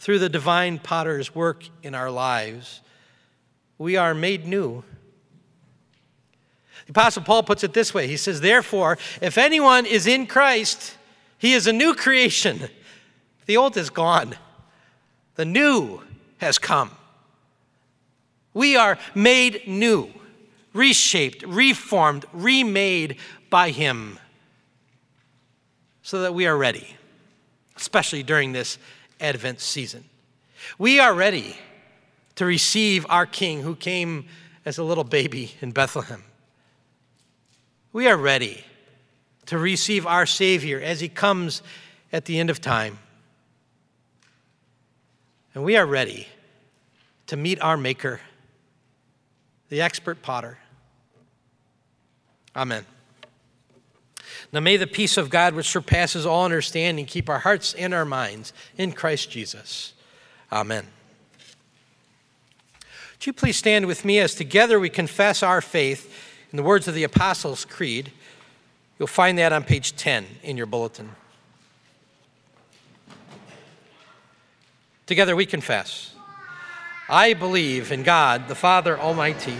Through 0.00 0.18
the 0.18 0.28
divine 0.28 0.78
potter's 0.78 1.34
work 1.34 1.64
in 1.82 1.94
our 1.94 2.10
lives, 2.10 2.80
we 3.78 3.96
are 3.96 4.14
made 4.14 4.46
new 4.46 4.82
the 6.88 6.92
Apostle 6.92 7.22
Paul 7.22 7.42
puts 7.42 7.62
it 7.62 7.74
this 7.74 7.92
way 7.92 8.06
He 8.06 8.16
says, 8.16 8.40
Therefore, 8.40 8.98
if 9.20 9.38
anyone 9.38 9.84
is 9.84 10.06
in 10.06 10.26
Christ, 10.26 10.96
he 11.36 11.52
is 11.52 11.66
a 11.66 11.72
new 11.72 11.94
creation. 11.94 12.68
The 13.46 13.56
old 13.56 13.76
is 13.76 13.90
gone, 13.90 14.34
the 15.36 15.44
new 15.44 16.02
has 16.38 16.58
come. 16.58 16.90
We 18.54 18.76
are 18.76 18.98
made 19.14 19.68
new, 19.68 20.08
reshaped, 20.72 21.42
reformed, 21.42 22.24
remade 22.32 23.18
by 23.50 23.70
Him 23.70 24.18
so 26.02 26.22
that 26.22 26.34
we 26.34 26.46
are 26.46 26.56
ready, 26.56 26.96
especially 27.76 28.22
during 28.22 28.52
this 28.52 28.78
Advent 29.20 29.60
season. 29.60 30.04
We 30.78 31.00
are 31.00 31.12
ready 31.12 31.56
to 32.36 32.46
receive 32.46 33.04
our 33.08 33.26
King 33.26 33.62
who 33.62 33.76
came 33.76 34.26
as 34.64 34.78
a 34.78 34.82
little 34.82 35.04
baby 35.04 35.52
in 35.60 35.72
Bethlehem. 35.72 36.24
We 37.98 38.06
are 38.06 38.16
ready 38.16 38.62
to 39.46 39.58
receive 39.58 40.06
our 40.06 40.24
Savior 40.24 40.80
as 40.80 41.00
He 41.00 41.08
comes 41.08 41.62
at 42.12 42.26
the 42.26 42.38
end 42.38 42.48
of 42.48 42.60
time. 42.60 43.00
And 45.52 45.64
we 45.64 45.76
are 45.76 45.84
ready 45.84 46.28
to 47.26 47.36
meet 47.36 47.60
our 47.60 47.76
Maker, 47.76 48.20
the 49.68 49.80
expert 49.80 50.22
potter. 50.22 50.58
Amen. 52.54 52.86
Now 54.52 54.60
may 54.60 54.76
the 54.76 54.86
peace 54.86 55.16
of 55.16 55.28
God, 55.28 55.54
which 55.54 55.68
surpasses 55.68 56.24
all 56.24 56.44
understanding, 56.44 57.04
keep 57.04 57.28
our 57.28 57.40
hearts 57.40 57.74
and 57.74 57.92
our 57.92 58.04
minds 58.04 58.52
in 58.76 58.92
Christ 58.92 59.28
Jesus. 59.28 59.92
Amen. 60.52 60.86
Would 63.16 63.26
you 63.26 63.32
please 63.32 63.56
stand 63.56 63.86
with 63.86 64.04
me 64.04 64.20
as 64.20 64.36
together 64.36 64.78
we 64.78 64.88
confess 64.88 65.42
our 65.42 65.60
faith? 65.60 66.27
In 66.50 66.56
the 66.56 66.62
words 66.62 66.88
of 66.88 66.94
the 66.94 67.04
Apostles' 67.04 67.64
Creed. 67.64 68.12
You'll 68.98 69.06
find 69.06 69.38
that 69.38 69.52
on 69.52 69.64
page 69.64 69.94
10 69.96 70.26
in 70.42 70.56
your 70.56 70.66
bulletin. 70.66 71.10
Together 75.06 75.34
we 75.34 75.46
confess 75.46 76.14
I 77.08 77.32
believe 77.32 77.90
in 77.90 78.02
God, 78.02 78.48
the 78.48 78.54
Father 78.54 78.98
Almighty, 78.98 79.56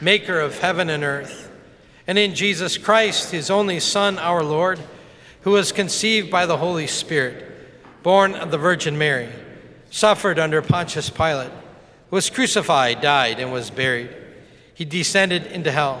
maker 0.00 0.40
of 0.40 0.58
heaven 0.60 0.88
and 0.88 1.04
earth, 1.04 1.50
and 2.06 2.16
in 2.18 2.34
Jesus 2.34 2.78
Christ, 2.78 3.32
his 3.32 3.50
only 3.50 3.80
Son, 3.80 4.18
our 4.18 4.42
Lord, 4.42 4.80
who 5.42 5.50
was 5.50 5.72
conceived 5.72 6.30
by 6.30 6.46
the 6.46 6.56
Holy 6.56 6.86
Spirit, 6.86 7.44
born 8.02 8.34
of 8.34 8.50
the 8.50 8.56
Virgin 8.56 8.96
Mary, 8.96 9.28
suffered 9.90 10.38
under 10.38 10.62
Pontius 10.62 11.10
Pilate, 11.10 11.52
was 12.10 12.30
crucified, 12.30 13.02
died, 13.02 13.40
and 13.40 13.52
was 13.52 13.68
buried. 13.68 14.10
He 14.72 14.86
descended 14.86 15.46
into 15.46 15.70
hell. 15.70 16.00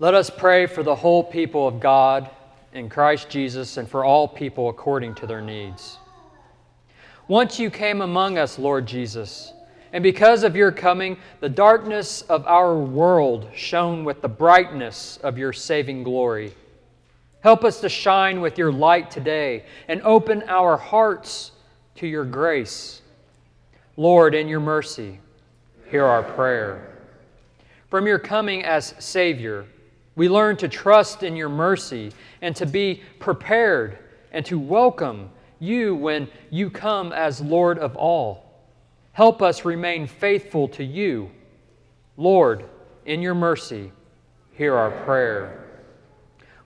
Let 0.00 0.14
us 0.14 0.30
pray 0.30 0.66
for 0.66 0.84
the 0.84 0.94
whole 0.94 1.24
people 1.24 1.66
of 1.66 1.80
God 1.80 2.30
in 2.72 2.88
Christ 2.88 3.28
Jesus 3.28 3.78
and 3.78 3.88
for 3.88 4.04
all 4.04 4.28
people 4.28 4.68
according 4.68 5.16
to 5.16 5.26
their 5.26 5.40
needs. 5.40 5.98
Once 7.26 7.58
you 7.58 7.68
came 7.68 8.00
among 8.00 8.38
us, 8.38 8.60
Lord 8.60 8.86
Jesus, 8.86 9.52
and 9.92 10.02
because 10.02 10.44
of 10.44 10.54
your 10.54 10.70
coming, 10.70 11.16
the 11.40 11.48
darkness 11.48 12.22
of 12.22 12.46
our 12.46 12.78
world 12.78 13.48
shone 13.54 14.04
with 14.04 14.22
the 14.22 14.28
brightness 14.28 15.18
of 15.24 15.36
your 15.36 15.52
saving 15.52 16.04
glory. 16.04 16.54
Help 17.40 17.64
us 17.64 17.80
to 17.80 17.88
shine 17.88 18.40
with 18.40 18.56
your 18.56 18.70
light 18.70 19.10
today 19.10 19.64
and 19.88 20.00
open 20.02 20.44
our 20.46 20.76
hearts 20.76 21.52
to 21.96 22.06
your 22.06 22.24
grace. 22.24 23.02
Lord, 23.96 24.34
in 24.34 24.46
your 24.46 24.60
mercy, 24.60 25.18
hear 25.90 26.04
our 26.04 26.22
prayer. 26.22 26.98
From 27.88 28.06
your 28.06 28.18
coming 28.18 28.64
as 28.64 28.94
Savior, 28.98 29.66
we 30.18 30.28
learn 30.28 30.56
to 30.56 30.66
trust 30.68 31.22
in 31.22 31.36
your 31.36 31.48
mercy 31.48 32.10
and 32.42 32.54
to 32.56 32.66
be 32.66 33.00
prepared 33.20 33.96
and 34.32 34.44
to 34.44 34.58
welcome 34.58 35.30
you 35.60 35.94
when 35.94 36.28
you 36.50 36.68
come 36.70 37.12
as 37.12 37.40
Lord 37.40 37.78
of 37.78 37.94
all. 37.94 38.44
Help 39.12 39.40
us 39.40 39.64
remain 39.64 40.08
faithful 40.08 40.66
to 40.70 40.82
you. 40.82 41.30
Lord, 42.16 42.64
in 43.06 43.22
your 43.22 43.36
mercy, 43.36 43.92
hear 44.54 44.74
our 44.74 44.90
prayer. 44.90 45.64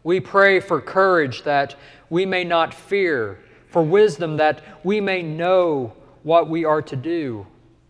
We 0.03 0.19
pray 0.19 0.59
for 0.59 0.81
courage 0.81 1.43
that 1.43 1.77
we 2.09 2.25
may 2.25 2.45
not 2.45 2.73
fear, 2.73 3.39
for 3.69 3.83
wisdom 3.83 4.39
that 4.39 4.63
we 4.83 4.99
may 4.99 5.23
know 5.23 5.93
what 6.23 6.49
we 6.49 6.65
are 6.65 6.81
to 6.81 6.97
do, 6.97 7.47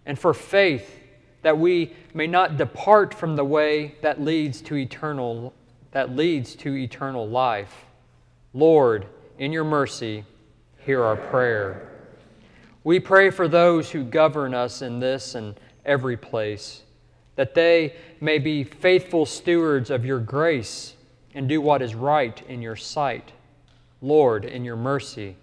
and 0.07 0.19
for 0.19 0.35
faith 0.35 1.02
that 1.43 1.59
we 1.59 1.93
may 2.15 2.27
not 2.27 2.57
depart 2.57 3.13
from 3.13 3.37
the 3.37 3.45
way 3.45 3.97
that 4.01 4.21
leads 4.21 4.61
to 4.63 4.77
eternal 4.77 5.53
that 5.93 6.17
leads 6.17 6.55
to 6.57 6.75
eternal 6.75 7.29
life. 7.29 7.85
Lord, 8.55 9.07
in 9.39 9.53
your 9.53 9.65
mercy, 9.65 10.25
hear 10.85 11.03
our 11.03 11.17
prayer. 11.17 11.91
We 12.83 12.99
pray 12.99 13.31
for 13.31 13.47
those 13.47 13.91
who 13.91 14.03
govern 14.03 14.55
us 14.55 14.83
in 14.83 14.99
this 14.99 15.35
and 15.35 15.55
every 15.85 16.17
place, 16.17 16.83
that 17.37 17.55
they 17.55 17.95
may 18.21 18.39
be 18.39 18.65
faithful 18.65 19.27
stewards 19.27 19.91
of 19.91 20.05
your 20.05 20.19
grace 20.19 20.95
and 21.35 21.49
do 21.49 21.61
what 21.61 21.83
is 21.83 21.95
right 21.95 22.43
in 22.49 22.61
your 22.61 22.77
sight. 22.77 23.33
Lord, 24.01 24.45
in 24.45 24.65
your 24.65 24.77
mercy, 24.77 25.37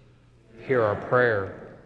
hear 0.66 0.82
our 0.82 0.96
prayer. 0.96 1.76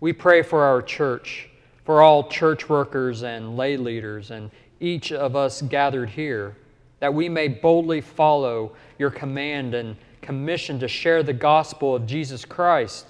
We 0.00 0.12
pray 0.12 0.42
for 0.42 0.62
our 0.62 0.82
church, 0.82 1.48
for 1.88 2.02
all 2.02 2.28
church 2.28 2.68
workers 2.68 3.22
and 3.22 3.56
lay 3.56 3.74
leaders, 3.78 4.30
and 4.30 4.50
each 4.78 5.10
of 5.10 5.34
us 5.34 5.62
gathered 5.62 6.10
here, 6.10 6.54
that 7.00 7.14
we 7.14 7.30
may 7.30 7.48
boldly 7.48 7.98
follow 7.98 8.72
your 8.98 9.08
command 9.08 9.72
and 9.72 9.96
commission 10.20 10.78
to 10.78 10.86
share 10.86 11.22
the 11.22 11.32
gospel 11.32 11.96
of 11.96 12.04
Jesus 12.04 12.44
Christ. 12.44 13.06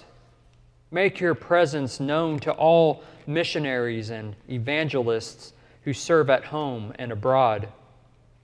Make 0.91 1.19
your 1.19 1.35
presence 1.35 1.99
known 1.99 2.39
to 2.39 2.53
all 2.53 3.03
missionaries 3.27 4.11
and 4.11 4.33
evangelists 4.49 5.51
who 5.83 5.91
serve 5.91 6.29
at 6.29 6.45
home 6.45 6.93
and 6.99 7.11
abroad. 7.11 7.67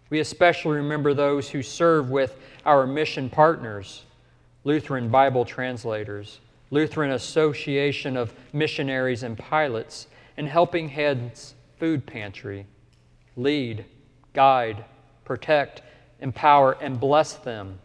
We 0.10 0.20
especially 0.20 0.76
remember 0.76 1.14
those 1.14 1.50
who 1.50 1.64
serve 1.64 2.10
with 2.10 2.38
our 2.66 2.86
mission 2.86 3.30
partners, 3.30 4.04
Lutheran 4.66 5.08
Bible 5.08 5.46
translators, 5.46 6.42
Lutheran 6.72 7.12
Association 7.12 8.18
of 8.18 8.34
Missionaries 8.52 9.24
and 9.24 9.38
Pilots, 9.38 10.08
and 10.38 10.48
Helping 10.48 10.90
Hands 10.90 11.56
Food 11.80 12.06
Pantry. 12.06 12.66
Lead, 13.36 13.86
guide, 14.34 14.86
protect, 15.24 15.82
empower, 16.20 16.74
and 16.82 17.00
bless 17.00 17.34
them. 17.34 17.80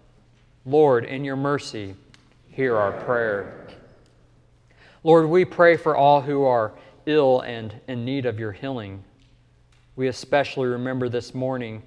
Lord, 0.64 1.04
in 1.04 1.24
your 1.24 1.36
mercy, 1.36 1.96
hear 2.48 2.76
our 2.76 2.92
prayer. 2.92 3.66
Lord, 5.02 5.28
we 5.28 5.44
pray 5.44 5.76
for 5.76 5.96
all 5.96 6.20
who 6.20 6.44
are 6.44 6.72
ill 7.06 7.40
and 7.40 7.74
in 7.88 8.04
need 8.04 8.26
of 8.26 8.38
your 8.38 8.52
healing. 8.52 9.02
We 9.96 10.08
especially 10.08 10.68
remember 10.68 11.08
this 11.08 11.34
morning 11.34 11.82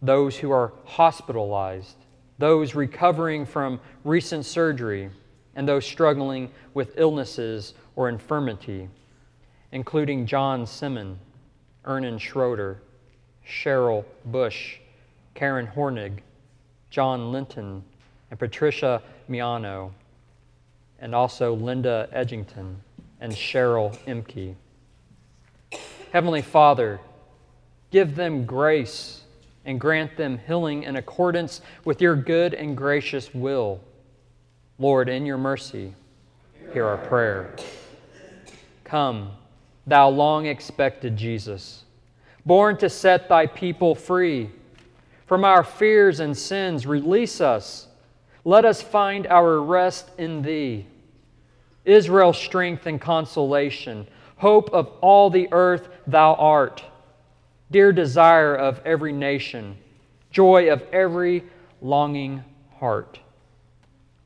those 0.00 0.36
who 0.36 0.50
are 0.50 0.72
hospitalized, 0.84 1.96
those 2.38 2.74
recovering 2.74 3.44
from 3.44 3.80
recent 4.04 4.46
surgery 4.46 5.10
and 5.54 5.68
those 5.68 5.84
struggling 5.84 6.50
with 6.72 6.94
illnesses 6.96 7.74
or 7.96 8.08
infirmity, 8.08 8.88
including 9.72 10.26
John 10.26 10.66
Simon, 10.66 11.18
Ernan 11.84 12.18
Schroeder, 12.18 12.80
Cheryl 13.46 14.04
Bush, 14.24 14.76
Karen 15.34 15.66
Hornig, 15.66 16.18
John 16.90 17.32
Linton, 17.32 17.82
and 18.30 18.38
Patricia 18.38 19.02
Miano, 19.28 19.90
and 21.00 21.14
also 21.14 21.54
Linda 21.54 22.08
Edgington 22.14 22.76
and 23.20 23.32
Cheryl 23.32 23.96
Imke. 24.06 24.54
Heavenly 26.12 26.42
Father, 26.42 27.00
give 27.90 28.16
them 28.16 28.44
grace 28.44 29.22
and 29.64 29.78
grant 29.78 30.16
them 30.16 30.38
healing 30.46 30.82
in 30.84 30.96
accordance 30.96 31.60
with 31.84 32.00
your 32.00 32.16
good 32.16 32.54
and 32.54 32.76
gracious 32.76 33.34
will 33.34 33.80
Lord, 34.80 35.08
in 35.08 35.26
your 35.26 35.38
mercy, 35.38 35.92
hear 36.72 36.86
our 36.86 36.98
prayer. 36.98 37.56
Come, 38.84 39.32
thou 39.88 40.08
long 40.08 40.46
expected 40.46 41.16
Jesus, 41.16 41.84
born 42.44 42.76
to 42.78 42.90
set 42.90 43.28
thy 43.28 43.46
people 43.46 43.94
free. 43.94 44.50
From 45.26 45.44
our 45.44 45.64
fears 45.64 46.20
and 46.20 46.36
sins, 46.36 46.86
release 46.86 47.40
us. 47.40 47.88
Let 48.44 48.64
us 48.64 48.80
find 48.80 49.26
our 49.26 49.60
rest 49.60 50.10
in 50.18 50.42
thee. 50.42 50.86
Israel's 51.84 52.38
strength 52.38 52.86
and 52.86 53.00
consolation, 53.00 54.06
hope 54.36 54.70
of 54.72 54.88
all 55.00 55.30
the 55.30 55.48
earth, 55.52 55.88
thou 56.06 56.34
art. 56.34 56.84
Dear 57.70 57.92
desire 57.92 58.54
of 58.54 58.80
every 58.84 59.12
nation, 59.12 59.76
joy 60.30 60.70
of 60.70 60.82
every 60.92 61.44
longing 61.82 62.44
heart. 62.78 63.20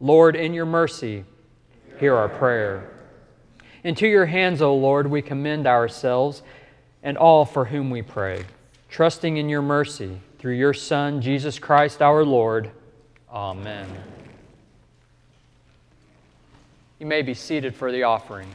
Lord, 0.00 0.36
in 0.36 0.54
your 0.54 0.66
mercy, 0.66 1.24
hear 1.98 2.14
our 2.14 2.28
prayer. 2.28 2.91
Into 3.85 4.07
your 4.07 4.26
hands, 4.26 4.62
O 4.62 4.74
Lord, 4.74 5.09
we 5.09 5.22
commend 5.22 5.66
ourselves 5.66 6.43
and 7.03 7.18
all 7.18 7.45
for 7.45 7.64
whom 7.64 7.91
we 7.91 8.03
pray, 8.03 8.45
trusting 8.89 9.37
in 9.37 9.49
your 9.49 9.62
mercy 9.62 10.20
through 10.39 10.55
your 10.55 10.74
Son, 10.74 11.20
Jesus 11.20 11.59
Christ 11.59 12.01
our 12.01 12.24
Lord. 12.24 12.70
Amen. 13.30 13.89
You 16.99 17.07
may 17.07 17.22
be 17.22 17.35
seated 17.35 17.74
for 17.74 17.91
the 17.91 18.05
offering. 18.05 18.49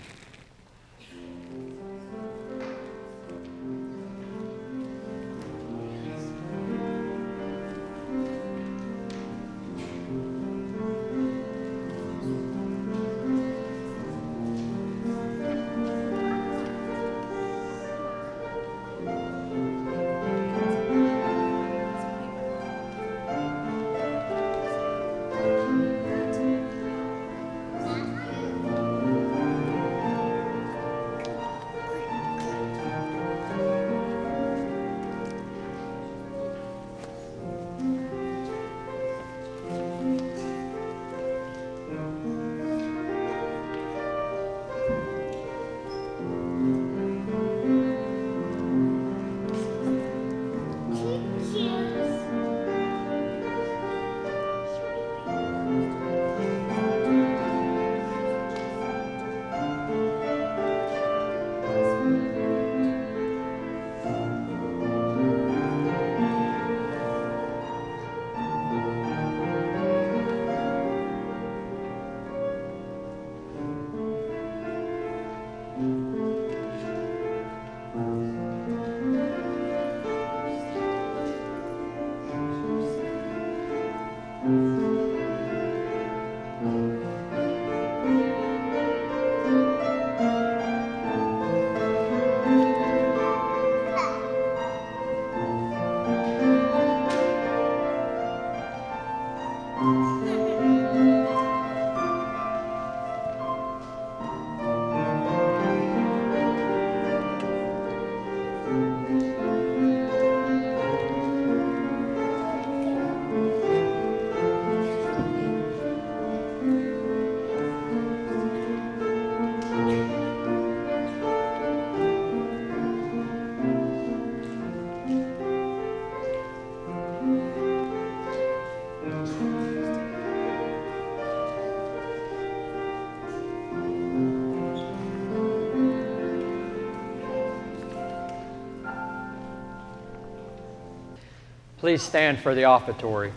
Please 141.88 142.04
stand 142.04 142.38
for 142.38 142.54
the 142.54 142.64
offertory. 142.64 143.32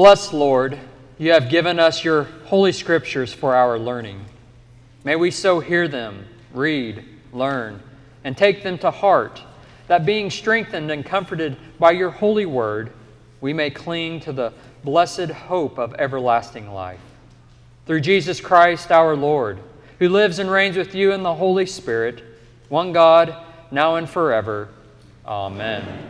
Bless, 0.00 0.32
Lord, 0.32 0.78
you 1.18 1.32
have 1.32 1.50
given 1.50 1.78
us 1.78 2.04
your 2.04 2.22
holy 2.46 2.72
scriptures 2.72 3.34
for 3.34 3.54
our 3.54 3.78
learning. 3.78 4.24
May 5.04 5.14
we 5.14 5.30
so 5.30 5.60
hear 5.60 5.88
them, 5.88 6.24
read, 6.54 7.04
learn, 7.34 7.82
and 8.24 8.34
take 8.34 8.62
them 8.62 8.78
to 8.78 8.90
heart, 8.90 9.42
that 9.88 10.06
being 10.06 10.30
strengthened 10.30 10.90
and 10.90 11.04
comforted 11.04 11.54
by 11.78 11.90
your 11.90 12.08
holy 12.08 12.46
word, 12.46 12.92
we 13.42 13.52
may 13.52 13.68
cling 13.68 14.20
to 14.20 14.32
the 14.32 14.54
blessed 14.84 15.32
hope 15.32 15.78
of 15.78 15.94
everlasting 15.98 16.72
life. 16.72 16.98
Through 17.84 18.00
Jesus 18.00 18.40
Christ 18.40 18.90
our 18.90 19.14
Lord, 19.14 19.58
who 19.98 20.08
lives 20.08 20.38
and 20.38 20.50
reigns 20.50 20.78
with 20.78 20.94
you 20.94 21.12
in 21.12 21.22
the 21.22 21.34
Holy 21.34 21.66
Spirit, 21.66 22.24
one 22.70 22.94
God, 22.94 23.36
now 23.70 23.96
and 23.96 24.08
forever. 24.08 24.70
Amen. 25.26 26.09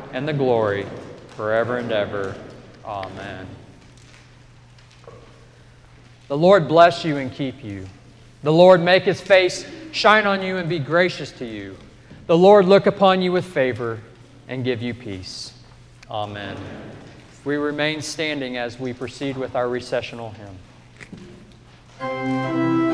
and 0.13 0.27
the 0.27 0.33
glory 0.33 0.85
forever 1.35 1.77
and 1.77 1.91
ever. 1.91 2.35
Amen. 2.85 3.47
The 6.27 6.37
Lord 6.37 6.67
bless 6.67 7.03
you 7.03 7.17
and 7.17 7.31
keep 7.31 7.63
you. 7.63 7.87
The 8.43 8.53
Lord 8.53 8.81
make 8.81 9.03
his 9.03 9.21
face 9.21 9.65
shine 9.91 10.25
on 10.25 10.41
you 10.41 10.57
and 10.57 10.69
be 10.69 10.79
gracious 10.79 11.31
to 11.33 11.45
you. 11.45 11.77
The 12.27 12.37
Lord 12.37 12.65
look 12.65 12.85
upon 12.85 13.21
you 13.21 13.31
with 13.31 13.45
favor 13.45 13.99
and 14.47 14.63
give 14.63 14.81
you 14.81 14.93
peace. 14.93 15.53
Amen. 16.09 16.57
We 17.43 17.55
remain 17.55 18.01
standing 18.01 18.57
as 18.57 18.79
we 18.79 18.93
proceed 18.93 19.35
with 19.37 19.55
our 19.55 19.67
recessional 19.67 20.33
hymn. 21.99 22.90